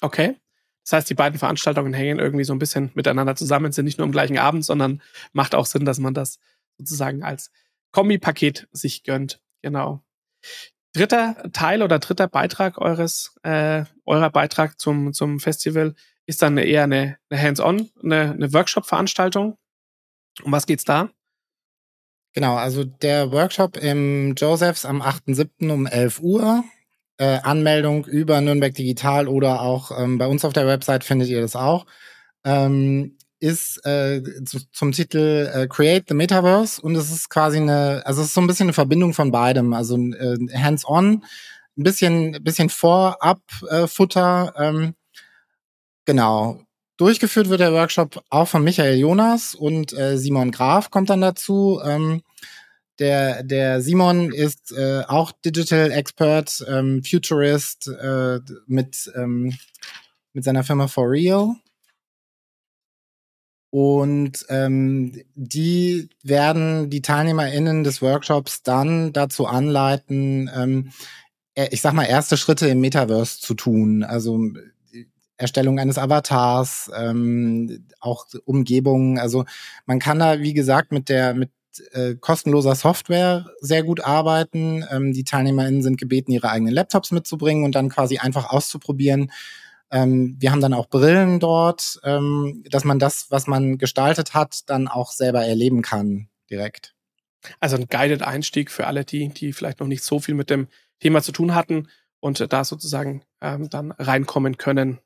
Okay. 0.00 0.36
Das 0.84 0.92
heißt, 0.92 1.10
die 1.10 1.14
beiden 1.14 1.36
Veranstaltungen 1.36 1.92
hängen 1.92 2.20
irgendwie 2.20 2.44
so 2.44 2.52
ein 2.52 2.60
bisschen 2.60 2.92
miteinander 2.94 3.34
zusammen, 3.34 3.72
sind 3.72 3.86
nicht 3.86 3.98
nur 3.98 4.04
am 4.04 4.12
gleichen 4.12 4.38
Abend, 4.38 4.64
sondern 4.64 5.02
macht 5.32 5.56
auch 5.56 5.66
Sinn, 5.66 5.84
dass 5.84 5.98
man 5.98 6.14
das 6.14 6.38
sozusagen 6.78 7.24
als 7.24 7.50
Kombi-Paket 7.90 8.68
sich 8.70 9.02
gönnt. 9.02 9.40
Genau. 9.62 10.04
Dritter 10.92 11.50
Teil 11.52 11.82
oder 11.82 11.98
dritter 11.98 12.28
Beitrag 12.28 12.78
eures, 12.78 13.34
äh, 13.42 13.84
eurer 14.04 14.30
Beitrag 14.30 14.78
zum, 14.78 15.12
zum 15.12 15.40
Festival 15.40 15.96
ist 16.24 16.40
dann 16.40 16.56
eher 16.56 16.84
eine, 16.84 17.18
eine 17.30 17.42
Hands-on, 17.42 17.90
eine, 18.00 18.30
eine 18.30 18.52
Workshop-Veranstaltung. 18.52 19.58
Um 20.44 20.52
was 20.52 20.66
geht's 20.66 20.84
da? 20.84 21.10
Genau, 22.36 22.56
also 22.56 22.84
der 22.84 23.32
Workshop 23.32 23.78
im 23.78 24.34
Josephs 24.34 24.84
am 24.84 25.00
8.7. 25.00 25.72
um 25.72 25.86
11 25.86 26.20
Uhr. 26.20 26.64
Äh, 27.16 27.38
Anmeldung 27.42 28.04
über 28.04 28.42
Nürnberg 28.42 28.74
Digital 28.74 29.26
oder 29.26 29.62
auch 29.62 29.90
ähm, 29.98 30.18
bei 30.18 30.26
uns 30.26 30.44
auf 30.44 30.52
der 30.52 30.66
Website 30.66 31.02
findet 31.02 31.28
ihr 31.28 31.40
das 31.40 31.56
auch. 31.56 31.86
Ähm, 32.44 33.16
ist 33.40 33.82
äh, 33.86 34.22
zu, 34.44 34.58
zum 34.70 34.92
Titel 34.92 35.50
äh, 35.50 35.66
Create 35.66 36.04
the 36.08 36.14
Metaverse 36.14 36.82
und 36.82 36.94
es 36.94 37.10
ist 37.10 37.30
quasi 37.30 37.56
eine, 37.56 38.02
also 38.04 38.20
es 38.20 38.28
ist 38.28 38.34
so 38.34 38.42
ein 38.42 38.46
bisschen 38.46 38.66
eine 38.66 38.74
Verbindung 38.74 39.14
von 39.14 39.30
beidem, 39.30 39.72
also 39.72 39.96
äh, 39.96 40.36
hands-on, 40.54 41.24
ein 41.78 41.82
bisschen, 41.82 42.32
bisschen 42.44 42.68
Vorab-Futter, 42.68 44.52
äh, 44.58 44.68
ähm, 44.68 44.94
genau. 46.04 46.60
Durchgeführt 46.98 47.48
wird 47.48 47.60
der 47.60 47.72
Workshop 47.72 48.22
auch 48.28 48.48
von 48.48 48.62
Michael 48.62 48.98
Jonas 48.98 49.54
und 49.54 49.94
äh, 49.94 50.18
Simon 50.18 50.50
Graf 50.50 50.90
kommt 50.90 51.08
dann 51.08 51.22
dazu. 51.22 51.80
Ähm, 51.82 52.22
der, 52.98 53.42
der 53.42 53.80
Simon 53.80 54.32
ist 54.32 54.72
äh, 54.72 55.02
auch 55.06 55.32
Digital 55.32 55.90
Expert, 55.90 56.64
ähm, 56.68 57.02
Futurist 57.04 57.88
äh, 57.88 58.40
mit, 58.66 59.12
ähm, 59.14 59.54
mit 60.32 60.44
seiner 60.44 60.64
Firma 60.64 60.88
For 60.88 61.10
Real. 61.10 61.56
Und 63.70 64.46
ähm, 64.48 65.12
die 65.34 66.08
werden 66.22 66.88
die 66.88 67.02
TeilnehmerInnen 67.02 67.84
des 67.84 68.00
Workshops 68.00 68.62
dann 68.62 69.12
dazu 69.12 69.46
anleiten, 69.46 70.50
ähm, 70.54 70.92
ich 71.70 71.80
sag 71.80 71.94
mal, 71.94 72.04
erste 72.04 72.36
Schritte 72.36 72.68
im 72.68 72.80
Metaverse 72.80 73.40
zu 73.40 73.54
tun. 73.54 74.04
Also 74.04 74.38
Erstellung 75.38 75.78
eines 75.78 75.98
Avatars, 75.98 76.90
ähm, 76.96 77.86
auch 78.00 78.26
Umgebungen. 78.44 79.18
Also 79.18 79.44
man 79.84 79.98
kann 79.98 80.18
da, 80.18 80.40
wie 80.40 80.54
gesagt, 80.54 80.92
mit 80.92 81.08
der 81.08 81.34
mit 81.34 81.50
äh, 81.92 82.14
kostenloser 82.16 82.74
Software 82.74 83.46
sehr 83.60 83.82
gut 83.82 84.00
arbeiten. 84.00 84.84
Ähm, 84.90 85.12
die 85.12 85.24
TeilnehmerInnen 85.24 85.82
sind 85.82 85.98
gebeten, 85.98 86.32
ihre 86.32 86.50
eigenen 86.50 86.74
Laptops 86.74 87.10
mitzubringen 87.10 87.64
und 87.64 87.74
dann 87.74 87.88
quasi 87.88 88.18
einfach 88.18 88.50
auszuprobieren. 88.50 89.30
Ähm, 89.90 90.36
wir 90.38 90.50
haben 90.50 90.60
dann 90.60 90.74
auch 90.74 90.88
Brillen 90.88 91.40
dort, 91.40 92.00
ähm, 92.02 92.64
dass 92.70 92.84
man 92.84 92.98
das, 92.98 93.26
was 93.30 93.46
man 93.46 93.78
gestaltet 93.78 94.34
hat, 94.34 94.68
dann 94.68 94.88
auch 94.88 95.12
selber 95.12 95.44
erleben 95.44 95.82
kann 95.82 96.28
direkt. 96.50 96.94
Also 97.60 97.76
ein 97.76 97.86
guided 97.88 98.22
Einstieg 98.22 98.70
für 98.70 98.86
alle, 98.86 99.04
die, 99.04 99.28
die 99.28 99.52
vielleicht 99.52 99.80
noch 99.80 99.86
nicht 99.86 100.02
so 100.02 100.18
viel 100.18 100.34
mit 100.34 100.50
dem 100.50 100.68
Thema 101.00 101.22
zu 101.22 101.32
tun 101.32 101.54
hatten 101.54 101.88
und 102.20 102.52
da 102.52 102.64
sozusagen 102.64 103.22
ähm, 103.40 103.70
dann 103.70 103.92
reinkommen 103.92 104.56
können. 104.56 104.98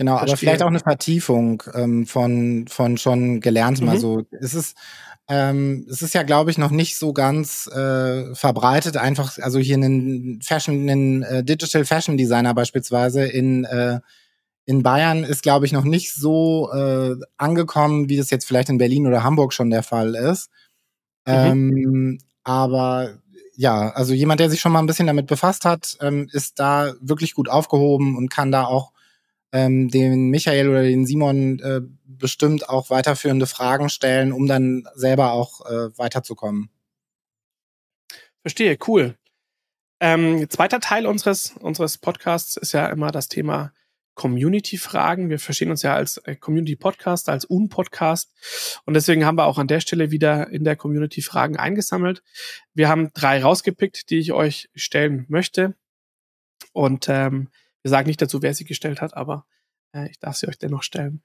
Genau, 0.00 0.16
Verstehe. 0.16 0.32
aber 0.32 0.38
vielleicht 0.38 0.62
auch 0.62 0.68
eine 0.68 0.80
Vertiefung 0.80 1.62
ähm, 1.74 2.06
von, 2.06 2.64
von 2.68 2.96
schon 2.96 3.42
gelerntem. 3.42 3.84
Mhm. 3.84 3.90
Also 3.90 4.22
es 4.30 4.54
ist, 4.54 4.74
ähm, 5.28 5.86
es 5.90 6.00
ist 6.00 6.14
ja, 6.14 6.22
glaube 6.22 6.50
ich, 6.50 6.56
noch 6.56 6.70
nicht 6.70 6.96
so 6.96 7.12
ganz 7.12 7.66
äh, 7.66 8.34
verbreitet. 8.34 8.96
Einfach, 8.96 9.36
also 9.40 9.58
hier 9.58 9.74
einen 9.74 10.40
Fashion, 10.40 10.88
einen 10.88 11.22
äh, 11.22 11.44
Digital 11.44 11.84
Fashion 11.84 12.16
Designer 12.16 12.54
beispielsweise 12.54 13.26
in 13.26 13.66
äh, 13.66 14.00
in 14.64 14.82
Bayern 14.82 15.22
ist, 15.22 15.42
glaube 15.42 15.66
ich, 15.66 15.72
noch 15.72 15.84
nicht 15.84 16.14
so 16.14 16.72
äh, 16.72 17.16
angekommen, 17.36 18.08
wie 18.08 18.16
das 18.16 18.30
jetzt 18.30 18.46
vielleicht 18.46 18.70
in 18.70 18.78
Berlin 18.78 19.06
oder 19.06 19.22
Hamburg 19.22 19.52
schon 19.52 19.68
der 19.68 19.82
Fall 19.82 20.14
ist. 20.14 20.48
Mhm. 21.26 21.34
Ähm, 21.34 22.18
aber 22.42 23.18
ja, 23.54 23.90
also 23.90 24.14
jemand, 24.14 24.40
der 24.40 24.48
sich 24.48 24.62
schon 24.62 24.72
mal 24.72 24.78
ein 24.78 24.86
bisschen 24.86 25.08
damit 25.08 25.26
befasst 25.26 25.66
hat, 25.66 25.98
ähm, 26.00 26.26
ist 26.32 26.58
da 26.58 26.94
wirklich 27.02 27.34
gut 27.34 27.50
aufgehoben 27.50 28.16
und 28.16 28.30
kann 28.30 28.50
da 28.50 28.64
auch 28.64 28.92
ähm, 29.52 29.88
den 29.88 30.30
Michael 30.30 30.68
oder 30.68 30.82
den 30.82 31.06
Simon 31.06 31.58
äh, 31.60 31.80
bestimmt 32.04 32.68
auch 32.68 32.90
weiterführende 32.90 33.46
Fragen 33.46 33.88
stellen, 33.88 34.32
um 34.32 34.46
dann 34.46 34.84
selber 34.94 35.32
auch 35.32 35.66
äh, 35.66 35.96
weiterzukommen. 35.98 36.70
Verstehe, 38.42 38.78
cool. 38.86 39.16
Ähm, 40.00 40.48
zweiter 40.48 40.80
Teil 40.80 41.06
unseres, 41.06 41.54
unseres 41.60 41.98
Podcasts 41.98 42.56
ist 42.56 42.72
ja 42.72 42.86
immer 42.86 43.10
das 43.10 43.28
Thema 43.28 43.72
Community-Fragen. 44.14 45.30
Wir 45.30 45.38
verstehen 45.38 45.70
uns 45.70 45.82
ja 45.82 45.94
als 45.94 46.18
äh, 46.18 46.36
Community-Podcast, 46.36 47.28
als 47.28 47.48
Un-Podcast. 47.48 48.32
Und 48.84 48.94
deswegen 48.94 49.24
haben 49.24 49.36
wir 49.36 49.46
auch 49.46 49.58
an 49.58 49.68
der 49.68 49.80
Stelle 49.80 50.10
wieder 50.10 50.48
in 50.50 50.64
der 50.64 50.76
Community 50.76 51.22
Fragen 51.22 51.56
eingesammelt. 51.56 52.22
Wir 52.74 52.88
haben 52.88 53.10
drei 53.14 53.42
rausgepickt, 53.42 54.10
die 54.10 54.18
ich 54.18 54.32
euch 54.32 54.68
stellen 54.74 55.26
möchte. 55.28 55.74
Und 56.72 57.08
ähm, 57.08 57.48
wir 57.82 57.90
sagen 57.90 58.06
nicht 58.06 58.20
dazu, 58.20 58.42
wer 58.42 58.54
sie 58.54 58.64
gestellt 58.64 59.00
hat, 59.00 59.16
aber 59.16 59.46
äh, 59.92 60.08
ich 60.10 60.18
darf 60.18 60.36
sie 60.36 60.48
euch 60.48 60.58
dennoch 60.58 60.82
stellen. 60.82 61.22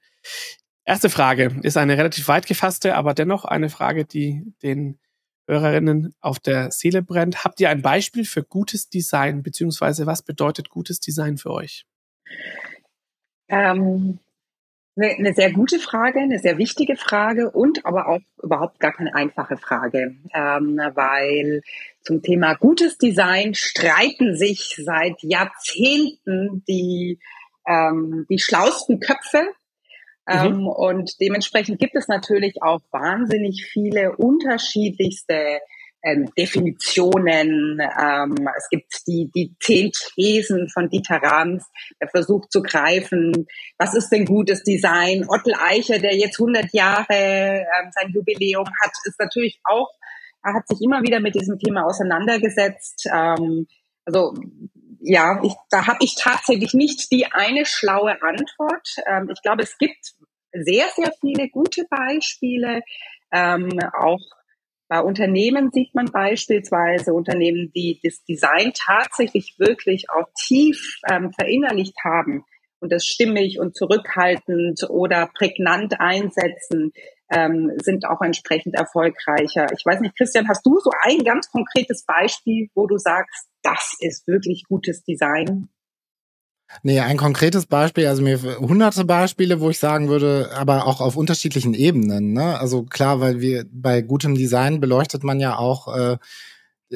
Erste 0.84 1.10
Frage 1.10 1.56
ist 1.62 1.76
eine 1.76 1.98
relativ 1.98 2.28
weit 2.28 2.46
gefasste, 2.46 2.94
aber 2.94 3.12
dennoch 3.12 3.44
eine 3.44 3.70
Frage, 3.70 4.04
die 4.04 4.54
den 4.62 4.98
Hörerinnen 5.48 6.14
auf 6.20 6.38
der 6.38 6.70
Seele 6.70 7.02
brennt. 7.02 7.44
Habt 7.44 7.60
ihr 7.60 7.70
ein 7.70 7.82
Beispiel 7.82 8.24
für 8.24 8.42
gutes 8.42 8.88
Design, 8.88 9.42
beziehungsweise 9.42 10.06
was 10.06 10.22
bedeutet 10.22 10.70
gutes 10.70 11.00
Design 11.00 11.38
für 11.38 11.50
euch? 11.50 11.86
Ähm, 13.48 14.18
eine 14.96 15.34
sehr 15.34 15.52
gute 15.52 15.78
Frage, 15.78 16.20
eine 16.20 16.38
sehr 16.38 16.56
wichtige 16.56 16.96
Frage 16.96 17.50
und 17.50 17.84
aber 17.84 18.08
auch 18.08 18.20
überhaupt 18.42 18.80
gar 18.80 18.92
keine 18.92 19.14
einfache 19.14 19.56
Frage, 19.56 20.16
ähm, 20.32 20.80
weil 20.94 21.62
zum 22.02 22.22
Thema 22.22 22.54
gutes 22.54 22.96
Design 22.96 23.54
streiten 23.54 24.36
sich 24.36 24.80
seit 24.82 25.22
Jahrzehnten 25.22 26.64
die, 26.66 27.18
ähm, 27.66 28.26
die 28.30 28.38
schlausten 28.38 28.98
Köpfe. 29.00 29.46
Ähm, 30.28 30.60
mhm. 30.60 30.66
Und 30.68 31.20
dementsprechend 31.20 31.78
gibt 31.78 31.94
es 31.94 32.08
natürlich 32.08 32.62
auch 32.62 32.80
wahnsinnig 32.90 33.66
viele 33.70 34.16
unterschiedlichste 34.16 35.60
ähm, 36.02 36.30
Definitionen. 36.36 37.80
Ähm, 37.80 38.48
es 38.56 38.68
gibt 38.70 39.06
die, 39.06 39.30
die 39.34 39.54
zehn 39.60 39.90
Thesen 39.92 40.68
von 40.68 40.88
Dieter 40.88 41.16
Rams, 41.22 41.64
der 42.00 42.08
versucht 42.08 42.52
zu 42.52 42.62
greifen, 42.62 43.46
was 43.78 43.94
ist 43.94 44.10
denn 44.10 44.24
gutes 44.24 44.62
Design? 44.62 45.26
Ottel 45.28 45.54
Eicher, 45.54 45.98
der 45.98 46.16
jetzt 46.16 46.40
100 46.40 46.72
Jahre 46.72 47.06
ähm, 47.10 47.90
sein 47.92 48.10
Jubiläum 48.12 48.66
hat, 48.82 48.92
ist 49.04 49.18
natürlich 49.18 49.60
auch, 49.64 49.90
er 50.44 50.54
hat 50.54 50.68
sich 50.68 50.80
immer 50.80 51.02
wieder 51.02 51.20
mit 51.20 51.34
diesem 51.34 51.58
Thema 51.58 51.84
auseinandergesetzt. 51.84 53.08
Ähm, 53.12 53.66
also 54.04 54.34
ja, 55.00 55.40
ich, 55.42 55.52
da 55.70 55.86
habe 55.86 55.98
ich 56.00 56.16
tatsächlich 56.16 56.74
nicht 56.74 57.10
die 57.10 57.26
eine 57.26 57.66
schlaue 57.66 58.20
Antwort. 58.22 58.96
Ähm, 59.06 59.28
ich 59.32 59.42
glaube, 59.42 59.62
es 59.62 59.76
gibt 59.78 60.14
sehr, 60.52 60.86
sehr 60.94 61.12
viele 61.20 61.48
gute 61.48 61.84
Beispiele, 61.90 62.82
ähm, 63.32 63.68
auch 63.98 64.20
bei 64.88 65.00
Unternehmen 65.00 65.70
sieht 65.72 65.94
man 65.94 66.06
beispielsweise 66.06 67.12
Unternehmen, 67.12 67.72
die 67.74 68.00
das 68.02 68.22
Design 68.24 68.72
tatsächlich 68.74 69.56
wirklich 69.58 70.06
auch 70.10 70.28
tief 70.38 71.00
ähm, 71.10 71.32
verinnerlicht 71.32 71.96
haben 72.04 72.44
und 72.80 72.92
das 72.92 73.04
stimmig 73.04 73.58
und 73.58 73.76
zurückhaltend 73.76 74.88
oder 74.88 75.28
prägnant 75.34 76.00
einsetzen, 76.00 76.92
ähm, 77.30 77.72
sind 77.82 78.06
auch 78.06 78.20
entsprechend 78.20 78.76
erfolgreicher. 78.76 79.66
Ich 79.76 79.84
weiß 79.84 80.00
nicht, 80.00 80.16
Christian, 80.16 80.48
hast 80.48 80.64
du 80.64 80.78
so 80.78 80.90
ein 81.02 81.24
ganz 81.24 81.50
konkretes 81.50 82.04
Beispiel, 82.04 82.68
wo 82.74 82.86
du 82.86 82.98
sagst, 82.98 83.48
das 83.62 83.96
ist 84.00 84.26
wirklich 84.28 84.64
gutes 84.68 85.02
Design? 85.02 85.68
Nee, 86.82 87.00
ein 87.00 87.16
konkretes 87.16 87.66
Beispiel, 87.66 88.06
also 88.06 88.22
mir 88.22 88.40
hunderte 88.58 89.04
Beispiele, 89.04 89.60
wo 89.60 89.70
ich 89.70 89.78
sagen 89.78 90.08
würde, 90.08 90.50
aber 90.54 90.86
auch 90.86 91.00
auf 91.00 91.16
unterschiedlichen 91.16 91.74
Ebenen. 91.74 92.32
Ne? 92.32 92.58
Also 92.58 92.82
klar, 92.82 93.20
weil 93.20 93.40
wir 93.40 93.64
bei 93.70 94.02
gutem 94.02 94.34
Design 94.34 94.80
beleuchtet 94.80 95.22
man 95.22 95.40
ja 95.40 95.56
auch 95.56 95.94
äh, 95.96 96.16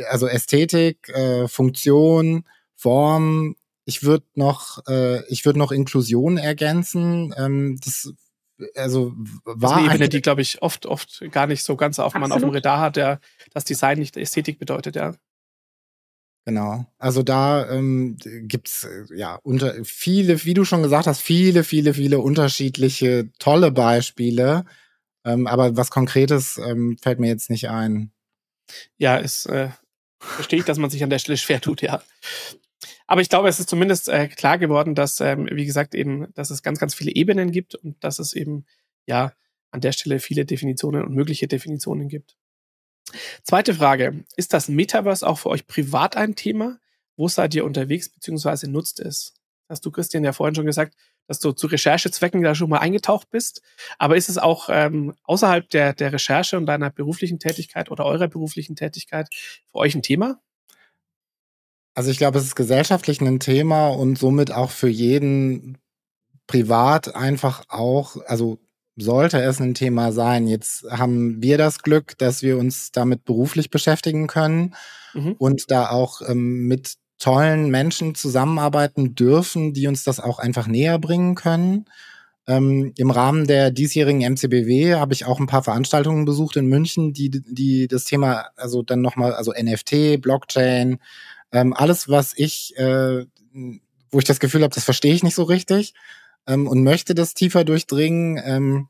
also 0.08 0.26
Ästhetik, 0.26 1.08
äh, 1.08 1.48
Funktion, 1.48 2.44
Form. 2.76 3.56
Ich 3.84 4.02
würde 4.02 4.26
noch, 4.34 4.86
äh, 4.88 5.24
ich 5.28 5.44
würde 5.44 5.58
noch 5.58 5.72
Inklusion 5.72 6.36
ergänzen. 6.36 7.34
Ähm, 7.36 7.78
das 7.84 8.12
also 8.74 9.12
war 9.44 9.56
das 9.56 9.70
ist 9.70 9.76
eine 9.76 9.86
Ebene, 9.94 10.08
die 10.08 10.20
glaube 10.20 10.42
ich 10.42 10.60
oft 10.62 10.86
oft 10.86 11.22
gar 11.30 11.46
nicht 11.46 11.64
so 11.64 11.76
ganz 11.76 11.98
auf 11.98 12.14
man 12.14 12.30
auf 12.30 12.40
dem 12.40 12.50
Radar 12.50 12.80
hat, 12.80 12.96
der 12.96 13.20
das 13.54 13.64
Design 13.64 13.98
nicht 13.98 14.16
Ästhetik 14.16 14.58
bedeutet, 14.58 14.96
ja. 14.96 15.14
Genau. 16.50 16.84
Also 16.98 17.22
da 17.22 17.70
ähm, 17.70 18.16
gibt's 18.18 18.82
äh, 18.82 19.04
ja 19.14 19.36
unter 19.44 19.84
viele, 19.84 20.44
wie 20.44 20.52
du 20.52 20.64
schon 20.64 20.82
gesagt 20.82 21.06
hast, 21.06 21.20
viele, 21.20 21.62
viele, 21.62 21.94
viele 21.94 22.18
unterschiedliche 22.18 23.30
tolle 23.38 23.70
Beispiele. 23.70 24.64
Ähm, 25.24 25.46
aber 25.46 25.76
was 25.76 25.92
Konkretes 25.92 26.58
ähm, 26.58 26.98
fällt 27.00 27.20
mir 27.20 27.28
jetzt 27.28 27.50
nicht 27.50 27.68
ein. 27.68 28.10
Ja, 28.98 29.16
ist 29.16 29.46
äh, 29.46 29.68
verstehe 30.18 30.58
ich, 30.58 30.64
dass 30.64 30.78
man 30.78 30.90
sich 30.90 31.04
an 31.04 31.10
der 31.10 31.20
Stelle 31.20 31.38
schwer 31.38 31.60
tut, 31.60 31.82
ja. 31.82 32.02
Aber 33.06 33.20
ich 33.20 33.28
glaube, 33.28 33.48
es 33.48 33.60
ist 33.60 33.70
zumindest 33.70 34.08
äh, 34.08 34.26
klar 34.26 34.58
geworden, 34.58 34.96
dass, 34.96 35.20
ähm, 35.20 35.48
wie 35.52 35.66
gesagt, 35.66 35.94
eben, 35.94 36.34
dass 36.34 36.50
es 36.50 36.64
ganz, 36.64 36.80
ganz 36.80 36.96
viele 36.96 37.12
Ebenen 37.12 37.52
gibt 37.52 37.76
und 37.76 38.02
dass 38.02 38.18
es 38.18 38.32
eben 38.32 38.66
ja 39.06 39.34
an 39.70 39.80
der 39.80 39.92
Stelle 39.92 40.18
viele 40.18 40.44
Definitionen 40.44 41.04
und 41.04 41.14
mögliche 41.14 41.46
Definitionen 41.46 42.08
gibt. 42.08 42.36
Zweite 43.42 43.74
Frage. 43.74 44.24
Ist 44.36 44.52
das 44.52 44.68
Metaverse 44.68 45.26
auch 45.26 45.38
für 45.38 45.50
euch 45.50 45.66
privat 45.66 46.16
ein 46.16 46.34
Thema? 46.34 46.78
Wo 47.16 47.28
seid 47.28 47.54
ihr 47.54 47.64
unterwegs 47.64 48.08
bzw. 48.08 48.66
nutzt 48.68 49.00
es? 49.00 49.34
Hast 49.68 49.84
du, 49.86 49.90
Christian, 49.90 50.24
ja 50.24 50.32
vorhin 50.32 50.54
schon 50.54 50.66
gesagt, 50.66 50.96
dass 51.30 51.38
du 51.38 51.52
zu 51.52 51.68
Recherchezwecken 51.68 52.42
da 52.42 52.56
schon 52.56 52.70
mal 52.70 52.78
eingetaucht 52.78 53.30
bist. 53.30 53.62
Aber 53.98 54.16
ist 54.16 54.28
es 54.28 54.36
auch 54.36 54.68
ähm, 54.68 55.14
außerhalb 55.22 55.70
der, 55.70 55.92
der 55.92 56.12
Recherche 56.12 56.56
und 56.56 56.66
deiner 56.66 56.90
beruflichen 56.90 57.38
Tätigkeit 57.38 57.88
oder 57.88 58.04
eurer 58.04 58.26
beruflichen 58.26 58.74
Tätigkeit 58.74 59.28
für 59.70 59.78
euch 59.78 59.94
ein 59.94 60.02
Thema? 60.02 60.40
Also 61.94 62.10
ich 62.10 62.18
glaube, 62.18 62.38
es 62.38 62.46
ist 62.46 62.56
gesellschaftlich 62.56 63.20
ein 63.20 63.38
Thema 63.38 63.90
und 63.90 64.18
somit 64.18 64.50
auch 64.50 64.72
für 64.72 64.88
jeden 64.88 65.78
privat 66.48 67.14
einfach 67.14 67.62
auch, 67.68 68.16
also 68.26 68.58
sollte 69.00 69.40
es 69.40 69.60
ein 69.60 69.74
Thema 69.74 70.12
sein. 70.12 70.46
Jetzt 70.46 70.84
haben 70.90 71.42
wir 71.42 71.58
das 71.58 71.82
Glück, 71.82 72.16
dass 72.18 72.42
wir 72.42 72.58
uns 72.58 72.92
damit 72.92 73.24
beruflich 73.24 73.70
beschäftigen 73.70 74.26
können 74.26 74.74
mhm. 75.14 75.34
und 75.38 75.70
da 75.70 75.90
auch 75.90 76.20
ähm, 76.26 76.66
mit 76.66 76.94
tollen 77.18 77.70
Menschen 77.70 78.14
zusammenarbeiten 78.14 79.14
dürfen, 79.14 79.74
die 79.74 79.86
uns 79.86 80.04
das 80.04 80.20
auch 80.20 80.38
einfach 80.38 80.66
näher 80.66 80.98
bringen 80.98 81.34
können. 81.34 81.84
Ähm, 82.46 82.92
Im 82.96 83.10
Rahmen 83.10 83.46
der 83.46 83.70
diesjährigen 83.70 84.22
MCBW 84.22 84.94
habe 84.94 85.12
ich 85.12 85.26
auch 85.26 85.38
ein 85.38 85.46
paar 85.46 85.62
Veranstaltungen 85.62 86.24
besucht 86.24 86.56
in 86.56 86.66
München, 86.66 87.12
die, 87.12 87.30
die 87.30 87.86
das 87.88 88.04
Thema, 88.04 88.46
also 88.56 88.82
dann 88.82 89.02
nochmal, 89.02 89.34
also 89.34 89.52
NFT, 89.52 90.20
Blockchain, 90.20 90.98
ähm, 91.52 91.74
alles, 91.74 92.08
was 92.08 92.32
ich, 92.34 92.76
äh, 92.78 93.26
wo 94.10 94.18
ich 94.18 94.24
das 94.24 94.40
Gefühl 94.40 94.62
habe, 94.62 94.74
das 94.74 94.84
verstehe 94.84 95.14
ich 95.14 95.22
nicht 95.22 95.34
so 95.34 95.42
richtig 95.42 95.94
ähm, 96.50 96.66
und 96.66 96.82
möchte 96.82 97.14
das 97.14 97.34
tiefer 97.34 97.64
durchdringen. 97.64 98.40
Ähm, 98.44 98.88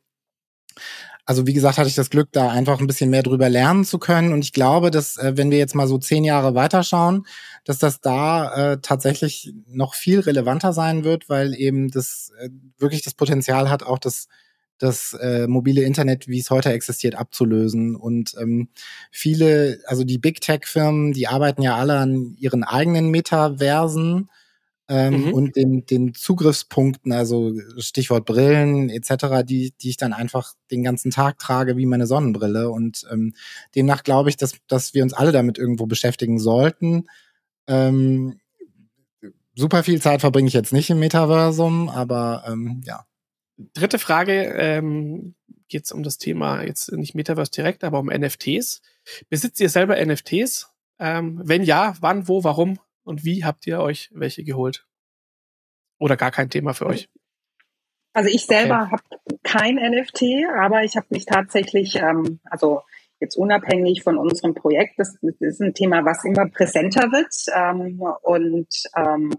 also 1.27 1.47
wie 1.47 1.53
gesagt, 1.53 1.79
hatte 1.79 1.89
ich 1.89 1.95
das 1.95 2.11
Glück, 2.11 2.31
da 2.33 2.49
einfach 2.49 2.81
ein 2.81 2.87
bisschen 2.87 3.11
mehr 3.11 3.23
drüber 3.23 3.49
lernen 3.49 3.85
zu 3.85 3.99
können. 3.99 4.33
Und 4.33 4.45
ich 4.45 4.53
glaube, 4.53 4.91
dass, 4.91 5.17
äh, 5.17 5.37
wenn 5.37 5.51
wir 5.51 5.59
jetzt 5.59 5.75
mal 5.75 5.87
so 5.87 5.99
zehn 5.99 6.25
Jahre 6.25 6.55
weiterschauen, 6.55 7.25
dass 7.65 7.79
das 7.79 8.01
da 8.01 8.73
äh, 8.73 8.79
tatsächlich 8.81 9.53
noch 9.69 9.95
viel 9.95 10.21
relevanter 10.21 10.73
sein 10.73 11.05
wird, 11.05 11.29
weil 11.29 11.55
eben 11.55 11.91
das 11.91 12.33
äh, 12.41 12.49
wirklich 12.79 13.03
das 13.03 13.15
Potenzial 13.15 13.71
hat, 13.71 13.83
auch 13.83 13.99
das 13.99 14.27
das 14.79 15.13
äh, 15.13 15.47
mobile 15.47 15.83
Internet, 15.83 16.27
wie 16.27 16.41
es 16.41 16.49
heute 16.49 16.73
existiert, 16.73 17.15
abzulösen. 17.15 17.95
Und 17.95 18.35
ähm, 18.41 18.71
viele, 19.11 19.79
also 19.85 20.05
die 20.05 20.17
Big 20.17 20.41
Tech-Firmen, 20.41 21.13
die 21.13 21.29
arbeiten 21.29 21.61
ja 21.61 21.77
alle 21.77 21.99
an 21.99 22.35
ihren 22.39 22.65
eigenen 22.65 23.11
Metaversen 23.11 24.31
ähm, 24.91 25.27
mhm. 25.27 25.35
und 25.35 25.57
den, 25.57 25.87
den 25.87 26.15
Zugriffspunkten, 26.15 27.13
also 27.13 27.55
Stichwort 27.79 28.25
Brillen 28.25 28.91
etc., 28.91 29.45
die, 29.45 29.73
die 29.81 29.91
ich 29.91 29.97
dann 29.97 30.13
einfach 30.13 30.55
den 30.73 30.83
ganzen 30.83 31.13
Tag 31.13 31.39
trage 31.39 31.77
wie 31.77 31.87
meine 31.87 32.09
Sonnenbrille. 32.09 32.69
Und 32.69 33.07
ähm, 33.11 33.35
demnach 33.77 34.03
glaube 34.03 34.31
ich, 34.31 34.37
dass, 34.37 34.57
dass 34.67 34.93
wir 34.93 35.05
uns 35.05 35.13
alle 35.13 35.31
damit 35.31 35.59
irgendwo 35.59 35.87
beschäftigen 35.87 36.41
sollten. 36.41 37.07
Ähm, 37.69 38.41
super 39.55 39.85
viel 39.85 40.03
Zeit 40.03 40.23
verbringe 40.23 40.49
ich 40.49 40.55
jetzt 40.55 40.73
nicht 40.73 40.91
im 40.91 40.99
Metaversum, 40.99 41.89
aber 41.89 42.43
ähm, 42.49 42.83
ja. 42.85 43.07
Dritte 43.75 44.01
Frage, 44.01 44.55
ähm, 44.57 45.35
geht 45.69 45.85
es 45.85 45.93
um 45.93 46.03
das 46.03 46.19
Thema 46.19 46.65
jetzt 46.65 46.91
nicht 46.91 47.15
Metaverse 47.15 47.53
direkt, 47.53 47.85
aber 47.85 48.01
um 48.01 48.07
NFTs. 48.07 48.83
Besitzt 49.29 49.61
ihr 49.61 49.69
selber 49.69 50.05
NFTs? 50.05 50.69
Ähm, 50.99 51.41
wenn 51.45 51.63
ja, 51.63 51.95
wann, 52.01 52.27
wo, 52.27 52.43
warum? 52.43 52.81
Und 53.05 53.25
wie 53.25 53.45
habt 53.45 53.67
ihr 53.67 53.81
euch 53.81 54.11
welche 54.13 54.45
geholt? 54.45 54.87
Oder 55.99 56.17
gar 56.17 56.31
kein 56.31 56.51
Thema 56.51 56.73
für 56.73 56.87
euch? 56.87 57.09
Also 58.13 58.29
ich 58.29 58.47
selber 58.47 58.83
okay. 58.83 58.93
habe 58.93 59.39
kein 59.43 59.77
NFT, 59.77 60.23
aber 60.59 60.83
ich 60.83 60.97
habe 60.97 61.07
mich 61.11 61.27
tatsächlich, 61.27 61.97
ähm, 61.97 62.41
also 62.45 62.83
jetzt 63.21 63.37
unabhängig 63.37 64.03
von 64.03 64.19
unserem 64.19 64.55
Projekt. 64.55 64.99
Das, 64.99 65.17
das 65.21 65.35
ist 65.41 65.61
ein 65.61 65.75
Thema, 65.75 66.05
was 66.05 66.25
immer 66.25 66.49
präsenter 66.49 67.13
wird 67.13 67.35
ähm, 67.55 68.01
und 68.23 68.69
ähm, 68.97 69.35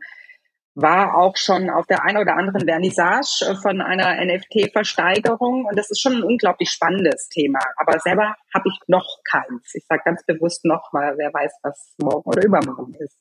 war 0.73 1.17
auch 1.17 1.35
schon 1.35 1.69
auf 1.69 1.85
der 1.85 2.03
einen 2.05 2.17
oder 2.17 2.37
anderen 2.37 2.65
Vernissage 2.65 3.57
von 3.61 3.81
einer 3.81 4.23
NFT-Versteigerung 4.23 5.65
und 5.65 5.77
das 5.77 5.91
ist 5.91 5.99
schon 5.99 6.13
ein 6.13 6.23
unglaublich 6.23 6.69
spannendes 6.69 7.27
Thema. 7.27 7.59
Aber 7.75 7.99
selber 7.99 8.35
habe 8.53 8.69
ich 8.69 8.79
noch 8.87 9.17
keins. 9.29 9.73
Ich 9.73 9.85
sage 9.85 10.03
ganz 10.05 10.23
bewusst 10.25 10.63
noch, 10.63 10.93
weil 10.93 11.17
wer 11.17 11.33
weiß, 11.33 11.51
was 11.63 11.95
morgen 11.97 12.29
oder 12.29 12.45
übermorgen 12.45 12.95
ist. 12.99 13.17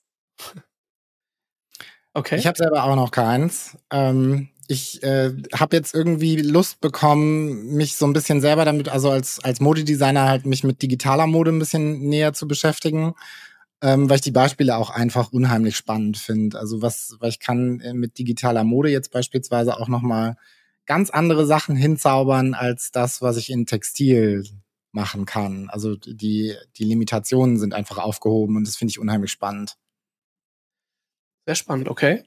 Okay. 2.14 2.36
Ich 2.36 2.46
habe 2.46 2.58
selber 2.58 2.84
auch 2.84 2.96
noch 2.96 3.12
keins. 3.12 3.78
Ähm, 3.92 4.48
ich 4.66 5.02
äh, 5.02 5.32
habe 5.52 5.76
jetzt 5.76 5.94
irgendwie 5.94 6.36
Lust 6.36 6.80
bekommen, 6.80 7.74
mich 7.74 7.96
so 7.96 8.06
ein 8.06 8.12
bisschen 8.12 8.40
selber 8.40 8.64
damit, 8.64 8.88
also 8.88 9.10
als, 9.10 9.42
als 9.42 9.60
Modedesigner 9.60 10.28
halt 10.28 10.46
mich 10.46 10.64
mit 10.64 10.82
digitaler 10.82 11.26
Mode 11.26 11.50
ein 11.50 11.58
bisschen 11.58 12.08
näher 12.08 12.32
zu 12.32 12.46
beschäftigen, 12.46 13.14
ähm, 13.82 14.08
weil 14.08 14.16
ich 14.16 14.22
die 14.22 14.30
Beispiele 14.30 14.76
auch 14.76 14.90
einfach 14.90 15.32
unheimlich 15.32 15.76
spannend 15.76 16.18
finde. 16.18 16.58
Also 16.58 16.82
was, 16.82 17.16
weil 17.20 17.30
ich 17.30 17.40
kann 17.40 17.80
äh, 17.80 17.94
mit 17.94 18.18
digitaler 18.18 18.64
Mode 18.64 18.90
jetzt 18.90 19.10
beispielsweise 19.12 19.78
auch 19.78 19.88
nochmal 19.88 20.36
ganz 20.86 21.10
andere 21.10 21.46
Sachen 21.46 21.76
hinzaubern 21.76 22.54
als 22.54 22.90
das, 22.92 23.22
was 23.22 23.36
ich 23.36 23.50
in 23.50 23.66
Textil 23.66 24.44
machen 24.92 25.24
kann. 25.24 25.68
Also 25.70 25.96
die, 25.96 26.54
die 26.76 26.84
Limitationen 26.84 27.58
sind 27.58 27.74
einfach 27.74 27.98
aufgehoben 27.98 28.56
und 28.56 28.66
das 28.66 28.76
finde 28.76 28.90
ich 28.90 28.98
unheimlich 28.98 29.30
spannend. 29.30 29.76
Sehr 31.46 31.54
spannend, 31.54 31.88
okay. 31.88 32.24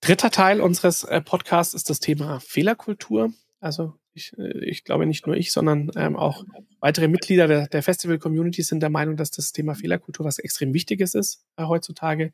Dritter 0.00 0.30
Teil 0.30 0.60
unseres 0.60 1.04
äh, 1.04 1.20
Podcasts 1.20 1.74
ist 1.74 1.90
das 1.90 2.00
Thema 2.00 2.40
Fehlerkultur. 2.40 3.32
Also 3.60 3.94
ich, 4.14 4.36
äh, 4.38 4.64
ich 4.64 4.84
glaube 4.84 5.06
nicht 5.06 5.26
nur 5.26 5.36
ich, 5.36 5.52
sondern 5.52 5.90
ähm, 5.96 6.16
auch 6.16 6.44
weitere 6.80 7.08
Mitglieder 7.08 7.48
der, 7.48 7.66
der 7.66 7.82
Festival-Community 7.82 8.62
sind 8.62 8.80
der 8.80 8.90
Meinung, 8.90 9.16
dass 9.16 9.30
das 9.30 9.52
Thema 9.52 9.74
Fehlerkultur 9.74 10.24
was 10.24 10.38
extrem 10.38 10.72
Wichtiges 10.72 11.14
ist 11.14 11.44
äh, 11.56 11.64
heutzutage. 11.64 12.32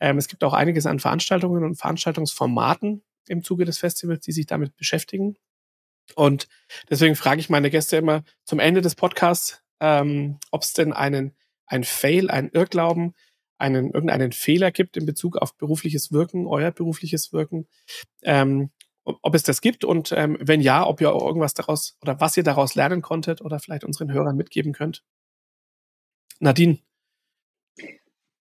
Ähm, 0.00 0.18
es 0.18 0.28
gibt 0.28 0.42
auch 0.42 0.52
einiges 0.52 0.86
an 0.86 1.00
Veranstaltungen 1.00 1.64
und 1.64 1.76
Veranstaltungsformaten 1.76 3.02
im 3.28 3.42
Zuge 3.42 3.64
des 3.64 3.78
Festivals, 3.78 4.24
die 4.24 4.32
sich 4.32 4.46
damit 4.46 4.76
beschäftigen. 4.76 5.36
Und 6.16 6.48
deswegen 6.90 7.16
frage 7.16 7.40
ich 7.40 7.48
meine 7.48 7.70
Gäste 7.70 7.96
immer 7.96 8.24
zum 8.44 8.58
Ende 8.58 8.82
des 8.82 8.94
Podcasts, 8.94 9.62
ähm, 9.80 10.38
ob 10.50 10.62
es 10.62 10.72
denn 10.72 10.92
einen, 10.92 11.34
ein 11.66 11.84
Fail, 11.84 12.30
einen 12.30 12.50
Irrglauben 12.50 13.14
einen, 13.64 13.90
irgendeinen 13.90 14.32
Fehler 14.32 14.70
gibt 14.70 14.96
in 14.96 15.06
Bezug 15.06 15.36
auf 15.36 15.56
berufliches 15.56 16.12
Wirken, 16.12 16.46
euer 16.46 16.70
berufliches 16.70 17.32
Wirken, 17.32 17.66
ähm, 18.22 18.70
ob 19.04 19.34
es 19.34 19.42
das 19.42 19.60
gibt 19.60 19.84
und 19.84 20.12
ähm, 20.12 20.38
wenn 20.40 20.60
ja, 20.60 20.86
ob 20.86 21.00
ihr 21.00 21.08
irgendwas 21.08 21.54
daraus 21.54 21.96
oder 22.00 22.20
was 22.20 22.36
ihr 22.36 22.42
daraus 22.42 22.74
lernen 22.74 23.02
konntet 23.02 23.42
oder 23.42 23.58
vielleicht 23.58 23.84
unseren 23.84 24.12
Hörern 24.12 24.36
mitgeben 24.36 24.72
könnt. 24.72 25.02
Nadine. 26.40 26.78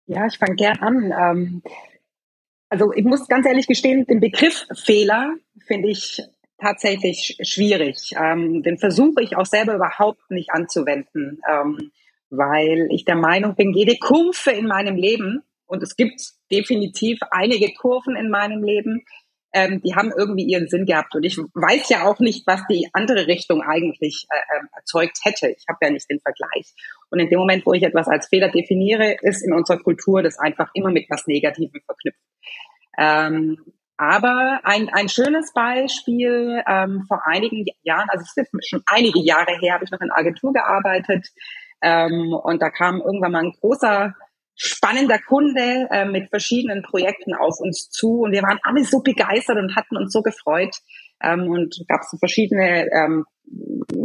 Ja, 0.06 0.26
ich 0.28 0.38
fange 0.38 0.56
gern 0.56 0.80
an. 0.80 1.14
Ähm, 1.18 1.64
also 2.70 2.94
ich 2.94 3.04
muss 3.04 3.28
ganz 3.28 3.46
ehrlich 3.46 3.68
gestehen, 3.68 4.06
den 4.06 4.20
Begriff 4.20 4.66
Fehler 4.74 5.36
finde 5.66 5.90
ich 5.90 6.22
tatsächlich 6.58 7.38
schwierig. 7.42 8.14
Ähm, 8.18 8.62
den 8.64 8.78
versuche 8.78 9.22
ich 9.22 9.36
auch 9.36 9.46
selber 9.46 9.76
überhaupt 9.76 10.30
nicht 10.30 10.52
anzuwenden. 10.52 11.42
Ähm, 11.50 11.92
weil 12.32 12.88
ich 12.92 13.06
der 13.06 13.16
Meinung 13.16 13.56
bin, 13.56 13.74
jede 13.74 13.98
Kurve 13.98 14.52
in 14.52 14.68
meinem 14.68 14.96
Leben, 14.96 15.44
und 15.68 15.84
es 15.84 15.96
gibt 15.96 16.20
definitiv 16.52 17.20
einige 17.30 17.74
Kurven 17.74 18.16
in 18.16 18.30
meinem 18.30 18.64
Leben, 18.64 19.06
ähm, 19.54 19.82
die 19.82 19.96
haben 19.96 20.12
irgendwie 20.18 20.46
ihren 20.46 20.68
Sinn 20.68 20.86
gehabt. 20.86 21.14
Und 21.16 21.24
ich 21.24 21.38
weiß 21.38 21.90
ja 21.90 22.04
auch 22.04 22.20
nicht, 22.20 22.48
was 22.48 22.62
die 22.70 22.88
andere 22.94 23.28
Richtung 23.28 23.62
eigentlich 23.62 24.26
äh, 24.30 24.58
ähm, 24.58 24.70
erzeugt 24.76 25.20
hätte. 25.24 25.50
Ich 25.50 25.66
habe 25.68 25.80
ja 25.82 25.92
nicht 25.92 26.10
den 26.10 26.20
Vergleich. 26.20 26.74
Und 27.10 27.20
in 27.20 27.30
dem 27.30 27.40
Moment, 27.40 27.66
wo 27.66 27.74
ich 27.74 27.84
etwas 27.84 28.08
als 28.08 28.28
Fehler 28.28 28.50
definiere, 28.50 29.18
ist 29.22 29.46
in 29.46 29.54
unserer 29.54 29.80
Kultur 29.80 30.24
das 30.24 30.40
einfach 30.40 30.70
immer 30.74 30.92
mit 30.92 31.06
was 31.10 31.28
Negativem 31.28 31.82
verknüpft. 31.86 32.20
Ähm, 32.98 33.58
aber 33.98 34.62
ein, 34.64 34.90
ein 34.90 35.10
schönes 35.10 35.54
Beispiel 35.54 36.64
ähm, 36.68 37.04
vor 37.08 37.22
einigen 37.26 37.66
Jahren, 37.84 38.10
also 38.10 38.24
es 38.24 38.36
ist 38.36 38.70
schon 38.70 38.82
einige 38.88 39.20
Jahre 39.20 39.58
her, 39.60 39.76
habe 39.76 39.84
ich 39.84 39.92
noch 39.92 40.02
in 40.02 40.12
Agentur 40.12 40.54
gearbeitet, 40.54 41.28
ähm, 41.82 42.34
und 42.34 42.62
da 42.62 42.70
kam 42.70 43.02
irgendwann 43.02 43.32
mal 43.32 43.44
ein 43.44 43.54
großer, 43.60 44.14
spannender 44.56 45.18
Kunde 45.18 45.88
äh, 45.90 46.06
mit 46.06 46.30
verschiedenen 46.30 46.84
Projekten 46.84 47.34
auf 47.34 47.60
uns 47.60 47.90
zu 47.90 48.22
und 48.22 48.32
wir 48.32 48.44
waren 48.44 48.60
alle 48.64 48.84
so 48.84 49.02
begeistert 49.02 49.58
und 49.58 49.76
hatten 49.76 49.98
uns 49.98 50.14
so 50.14 50.22
gefreut. 50.22 50.76
Ähm, 51.24 51.48
und 51.50 51.84
gab 51.88 52.04
so 52.04 52.18
verschiedene 52.18 52.88
ähm, 52.92 53.26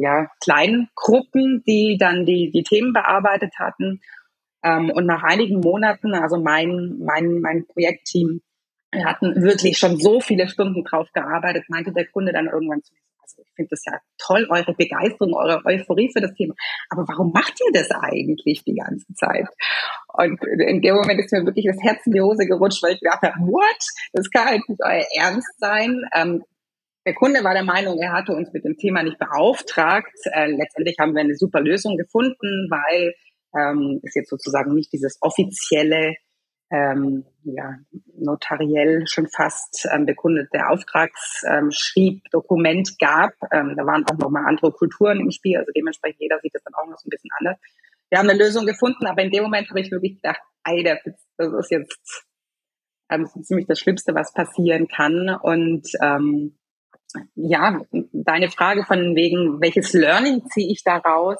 ja, 0.00 0.28
kleinen 0.42 0.88
Gruppen, 0.94 1.62
die 1.66 1.96
dann 1.98 2.26
die, 2.26 2.50
die 2.50 2.62
Themen 2.62 2.92
bearbeitet 2.92 3.54
hatten. 3.58 4.00
Ähm, 4.62 4.90
und 4.90 5.06
nach 5.06 5.22
einigen 5.22 5.60
Monaten, 5.60 6.14
also 6.14 6.40
mein, 6.40 6.98
mein, 6.98 7.40
mein 7.40 7.66
Projektteam, 7.66 8.40
wir 8.92 9.04
hatten 9.04 9.42
wirklich 9.42 9.78
schon 9.78 9.96
so 9.96 10.20
viele 10.20 10.48
Stunden 10.48 10.84
drauf 10.84 11.08
gearbeitet, 11.12 11.64
meinte 11.68 11.92
der 11.92 12.06
Kunde 12.06 12.32
dann 12.32 12.46
irgendwann 12.46 12.82
zu 12.82 12.94
mir, 12.94 13.00
also 13.26 13.42
ich 13.42 13.52
finde 13.54 13.70
das 13.70 13.84
ja 13.84 13.98
toll, 14.18 14.46
eure 14.50 14.74
Begeisterung, 14.74 15.34
eure 15.34 15.64
Euphorie 15.64 16.10
für 16.12 16.20
das 16.20 16.32
Thema. 16.34 16.54
Aber 16.90 17.02
warum 17.08 17.32
macht 17.32 17.54
ihr 17.60 17.72
das 17.72 17.90
eigentlich 17.90 18.62
die 18.64 18.74
ganze 18.74 19.12
Zeit? 19.14 19.48
Und 20.12 20.42
in 20.44 20.80
dem 20.80 20.94
Moment 20.94 21.20
ist 21.20 21.32
mir 21.32 21.44
wirklich 21.44 21.66
das 21.66 21.82
Herz 21.82 22.06
in 22.06 22.12
die 22.12 22.20
Hose 22.20 22.46
gerutscht, 22.46 22.82
weil 22.82 22.94
ich 22.94 23.00
gedacht 23.00 23.22
habe, 23.22 23.34
what? 23.40 23.82
Das 24.12 24.30
kann 24.30 24.46
halt 24.46 24.68
nicht 24.68 24.80
euer 24.82 25.04
Ernst 25.16 25.58
sein. 25.58 26.02
Ähm, 26.14 26.44
der 27.04 27.14
Kunde 27.14 27.44
war 27.44 27.54
der 27.54 27.64
Meinung, 27.64 27.98
er 27.98 28.12
hatte 28.12 28.32
uns 28.32 28.52
mit 28.52 28.64
dem 28.64 28.76
Thema 28.76 29.02
nicht 29.02 29.18
beauftragt. 29.18 30.14
Äh, 30.32 30.52
letztendlich 30.52 30.96
haben 30.98 31.14
wir 31.14 31.22
eine 31.22 31.36
super 31.36 31.60
Lösung 31.60 31.96
gefunden, 31.96 32.68
weil 32.70 33.14
ähm, 33.54 34.00
es 34.02 34.14
jetzt 34.14 34.30
sozusagen 34.30 34.74
nicht 34.74 34.92
dieses 34.92 35.18
offizielle 35.20 36.14
ähm, 36.70 37.24
ja, 37.44 37.76
notariell 38.14 39.04
schon 39.06 39.28
fast 39.28 39.86
ähm, 39.92 40.04
bekundete 40.06 40.68
Auftragsschrieb, 40.68 42.14
ähm, 42.14 42.30
Dokument 42.30 42.98
gab. 42.98 43.32
Ähm, 43.52 43.74
da 43.76 43.86
waren 43.86 44.04
auch 44.06 44.18
nochmal 44.18 44.46
andere 44.46 44.72
Kulturen 44.72 45.20
im 45.20 45.30
Spiel, 45.30 45.58
also 45.58 45.70
dementsprechend 45.74 46.20
jeder 46.20 46.40
sieht 46.40 46.54
das 46.54 46.64
dann 46.64 46.74
auch 46.74 46.88
noch 46.88 46.98
so 46.98 47.06
ein 47.06 47.10
bisschen 47.10 47.30
anders. 47.38 47.58
Wir 48.10 48.18
haben 48.18 48.28
eine 48.28 48.38
Lösung 48.38 48.66
gefunden, 48.66 49.06
aber 49.06 49.22
in 49.22 49.30
dem 49.30 49.44
Moment 49.44 49.68
habe 49.68 49.80
ich 49.80 49.90
wirklich 49.90 50.16
gedacht, 50.16 50.40
ey, 50.64 50.82
das 50.82 50.98
ist 51.04 51.70
jetzt 51.70 52.24
ähm, 53.10 53.26
ziemlich 53.42 53.66
das 53.66 53.78
Schlimmste, 53.78 54.14
was 54.14 54.32
passieren 54.32 54.88
kann. 54.88 55.36
Und 55.42 55.88
ähm, 56.00 56.56
ja, 57.34 57.80
deine 58.12 58.50
Frage 58.50 58.84
von 58.84 59.14
wegen, 59.14 59.60
welches 59.60 59.92
Learning 59.92 60.44
ziehe 60.46 60.70
ich 60.70 60.82
daraus? 60.84 61.38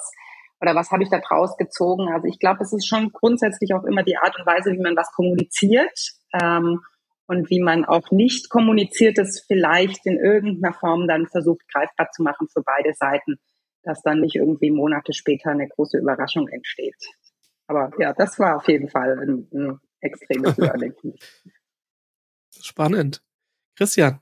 Oder 0.61 0.75
was 0.75 0.91
habe 0.91 1.03
ich 1.03 1.11
da 1.11 1.19
draus 1.19 1.57
gezogen? 1.57 2.13
Also 2.13 2.27
ich 2.27 2.39
glaube, 2.39 2.63
es 2.63 2.73
ist 2.73 2.87
schon 2.87 3.13
grundsätzlich 3.13 3.75
auch 3.75 3.85
immer 3.85 4.03
die 4.03 4.17
Art 4.17 4.39
und 4.39 4.47
Weise, 4.47 4.73
wie 4.73 4.83
man 4.83 4.97
was 4.97 5.13
kommuniziert 5.13 6.13
ähm, 6.33 6.81
und 7.27 7.51
wie 7.51 7.61
man 7.61 7.85
auch 7.85 8.11
nicht 8.11 8.49
kommuniziert, 8.49 9.19
das 9.19 9.45
vielleicht 9.47 10.07
in 10.07 10.19
irgendeiner 10.19 10.75
Form 10.75 11.09
dann 11.09 11.27
versucht 11.27 11.63
greifbar 11.73 12.11
zu 12.11 12.23
machen 12.23 12.49
für 12.49 12.63
beide 12.63 12.95
Seiten, 12.95 13.37
dass 13.83 14.03
dann 14.03 14.21
nicht 14.21 14.37
irgendwie 14.37 14.71
Monate 14.71 15.13
später 15.13 15.51
eine 15.51 15.69
große 15.69 15.99
Überraschung 15.99 16.49
entsteht. 16.49 16.97
Aber 17.67 17.91
ja, 17.99 18.13
das 18.13 18.39
war 18.39 18.57
auf 18.57 18.69
jeden 18.69 18.89
Fall 18.89 19.19
ein, 19.19 19.49
ein 19.53 19.81
extremes 20.01 20.57
Learning. 20.57 20.95
Spannend. 22.61 23.23
Christian, 23.77 24.21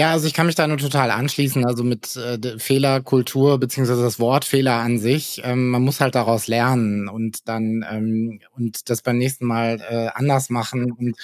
ja, 0.00 0.12
also 0.12 0.26
ich 0.26 0.32
kann 0.32 0.46
mich 0.46 0.54
da 0.54 0.66
nur 0.66 0.78
total 0.78 1.10
anschließen. 1.10 1.66
Also 1.66 1.84
mit 1.84 2.16
äh, 2.16 2.58
Fehlerkultur 2.58 3.60
beziehungsweise 3.60 4.02
das 4.02 4.18
Wort 4.18 4.46
Fehler 4.46 4.76
an 4.76 4.98
sich. 4.98 5.42
Ähm, 5.44 5.68
man 5.68 5.82
muss 5.82 6.00
halt 6.00 6.14
daraus 6.14 6.46
lernen 6.46 7.06
und 7.06 7.46
dann 7.46 7.84
ähm, 7.86 8.40
und 8.56 8.88
das 8.88 9.02
beim 9.02 9.18
nächsten 9.18 9.44
Mal 9.44 9.78
äh, 9.90 10.08
anders 10.14 10.48
machen. 10.48 10.90
Und 10.90 11.18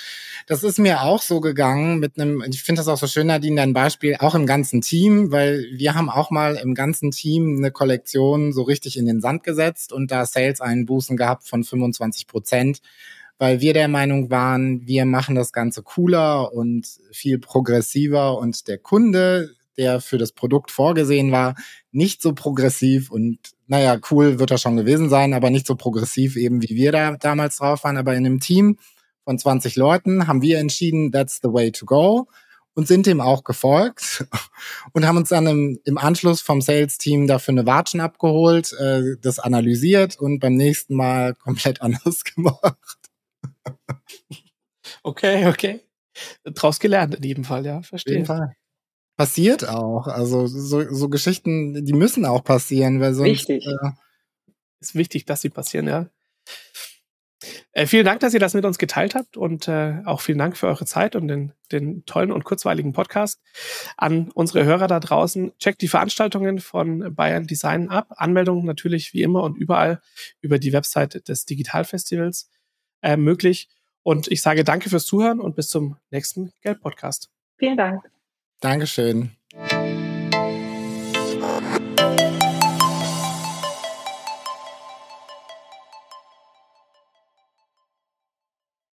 das 0.46 0.62
ist 0.62 0.78
mir 0.78 1.00
auch 1.00 1.22
so 1.22 1.40
gegangen 1.40 2.00
mit 2.00 2.20
einem. 2.20 2.44
Ich 2.50 2.62
finde 2.62 2.80
das 2.80 2.88
auch 2.88 2.98
so 2.98 3.06
schön, 3.06 3.28
Nadine, 3.28 3.56
dein 3.56 3.72
Beispiel 3.72 4.16
auch 4.18 4.34
im 4.34 4.44
ganzen 4.44 4.82
Team, 4.82 5.32
weil 5.32 5.64
wir 5.72 5.94
haben 5.94 6.10
auch 6.10 6.30
mal 6.30 6.56
im 6.56 6.74
ganzen 6.74 7.12
Team 7.12 7.56
eine 7.56 7.70
Kollektion 7.70 8.52
so 8.52 8.60
richtig 8.60 8.98
in 8.98 9.06
den 9.06 9.22
Sand 9.22 9.42
gesetzt 9.42 9.90
und 9.90 10.10
da 10.10 10.26
Sales 10.26 10.60
Einbußen 10.60 11.16
gehabt 11.16 11.48
von 11.48 11.64
25 11.64 12.26
Prozent 12.26 12.82
weil 13.38 13.60
wir 13.60 13.74
der 13.74 13.88
Meinung 13.88 14.30
waren, 14.30 14.86
wir 14.86 15.04
machen 15.04 15.34
das 15.34 15.52
Ganze 15.52 15.82
cooler 15.82 16.52
und 16.52 16.86
viel 17.12 17.38
progressiver 17.38 18.38
und 18.38 18.68
der 18.68 18.78
Kunde, 18.78 19.54
der 19.76 20.00
für 20.00 20.18
das 20.18 20.32
Produkt 20.32 20.70
vorgesehen 20.70 21.32
war, 21.32 21.54
nicht 21.92 22.22
so 22.22 22.32
progressiv 22.32 23.10
und 23.10 23.38
naja, 23.66 23.98
cool 24.10 24.38
wird 24.38 24.50
er 24.50 24.58
schon 24.58 24.76
gewesen 24.76 25.08
sein, 25.10 25.34
aber 25.34 25.50
nicht 25.50 25.66
so 25.66 25.74
progressiv 25.74 26.36
eben 26.36 26.62
wie 26.62 26.76
wir 26.76 26.92
da 26.92 27.16
damals 27.16 27.56
drauf 27.56 27.84
waren. 27.84 27.96
Aber 27.96 28.14
in 28.14 28.24
einem 28.24 28.40
Team 28.40 28.78
von 29.24 29.38
20 29.38 29.76
Leuten 29.76 30.28
haben 30.28 30.40
wir 30.40 30.58
entschieden, 30.58 31.10
that's 31.10 31.40
the 31.42 31.52
way 31.52 31.72
to 31.72 31.84
go 31.84 32.28
und 32.74 32.86
sind 32.86 33.06
dem 33.06 33.20
auch 33.20 33.42
gefolgt 33.42 34.26
und 34.92 35.06
haben 35.06 35.16
uns 35.16 35.30
dann 35.30 35.46
im, 35.46 35.80
im 35.84 35.98
Anschluss 35.98 36.42
vom 36.42 36.60
Sales-Team 36.60 37.26
dafür 37.26 37.52
eine 37.52 37.66
Watschen 37.66 38.00
abgeholt, 38.00 38.72
äh, 38.74 39.16
das 39.20 39.38
analysiert 39.38 40.16
und 40.20 40.38
beim 40.38 40.54
nächsten 40.54 40.94
Mal 40.94 41.34
komplett 41.42 41.82
anders 41.82 42.22
gemacht. 42.22 42.96
Okay, 45.02 45.46
okay. 45.46 45.80
Draus 46.44 46.80
gelernt 46.80 47.14
in 47.14 47.22
jedem 47.22 47.44
Fall, 47.44 47.66
ja, 47.66 47.82
verstehe. 47.82 48.14
In 48.14 48.20
jedem 48.20 48.26
Fall. 48.26 48.56
passiert 49.16 49.68
auch. 49.68 50.06
Also 50.06 50.46
so, 50.46 50.92
so 50.92 51.08
Geschichten, 51.08 51.84
die 51.84 51.92
müssen 51.92 52.24
auch 52.24 52.44
passieren, 52.44 53.00
weil 53.00 53.14
sonst. 53.14 53.48
Wichtig. 53.48 53.66
Äh, 53.66 53.90
ist 54.80 54.94
wichtig, 54.94 55.24
dass 55.24 55.40
sie 55.40 55.50
passieren, 55.50 55.88
ja. 55.88 56.10
Äh, 57.72 57.86
vielen 57.86 58.06
Dank, 58.06 58.20
dass 58.20 58.34
ihr 58.34 58.40
das 58.40 58.54
mit 58.54 58.64
uns 58.64 58.78
geteilt 58.78 59.14
habt 59.14 59.36
und 59.36 59.68
äh, 59.68 60.00
auch 60.06 60.20
vielen 60.20 60.38
Dank 60.38 60.56
für 60.56 60.66
eure 60.66 60.86
Zeit 60.86 61.14
und 61.14 61.28
den, 61.28 61.52
den 61.70 62.04
tollen 62.06 62.32
und 62.32 62.44
kurzweiligen 62.44 62.92
Podcast. 62.92 63.40
An 63.96 64.30
unsere 64.32 64.64
Hörer 64.64 64.86
da 64.86 64.98
draußen, 64.98 65.52
checkt 65.58 65.82
die 65.82 65.88
Veranstaltungen 65.88 66.58
von 66.58 67.14
Bayern 67.14 67.46
Design 67.46 67.90
ab. 67.90 68.14
Anmeldungen 68.16 68.64
natürlich 68.64 69.12
wie 69.12 69.22
immer 69.22 69.42
und 69.42 69.56
überall 69.56 70.00
über 70.40 70.58
die 70.58 70.72
Website 70.72 71.28
des 71.28 71.44
Digitalfestivals 71.44 72.48
äh, 73.02 73.16
möglich. 73.16 73.68
Und 74.02 74.28
ich 74.28 74.42
sage 74.42 74.64
danke 74.64 74.88
fürs 74.88 75.04
Zuhören 75.04 75.40
und 75.40 75.56
bis 75.56 75.68
zum 75.68 75.96
nächsten 76.10 76.52
Geld-Podcast. 76.62 77.30
Vielen 77.58 77.76
Dank. 77.76 78.04
Dankeschön. 78.60 79.35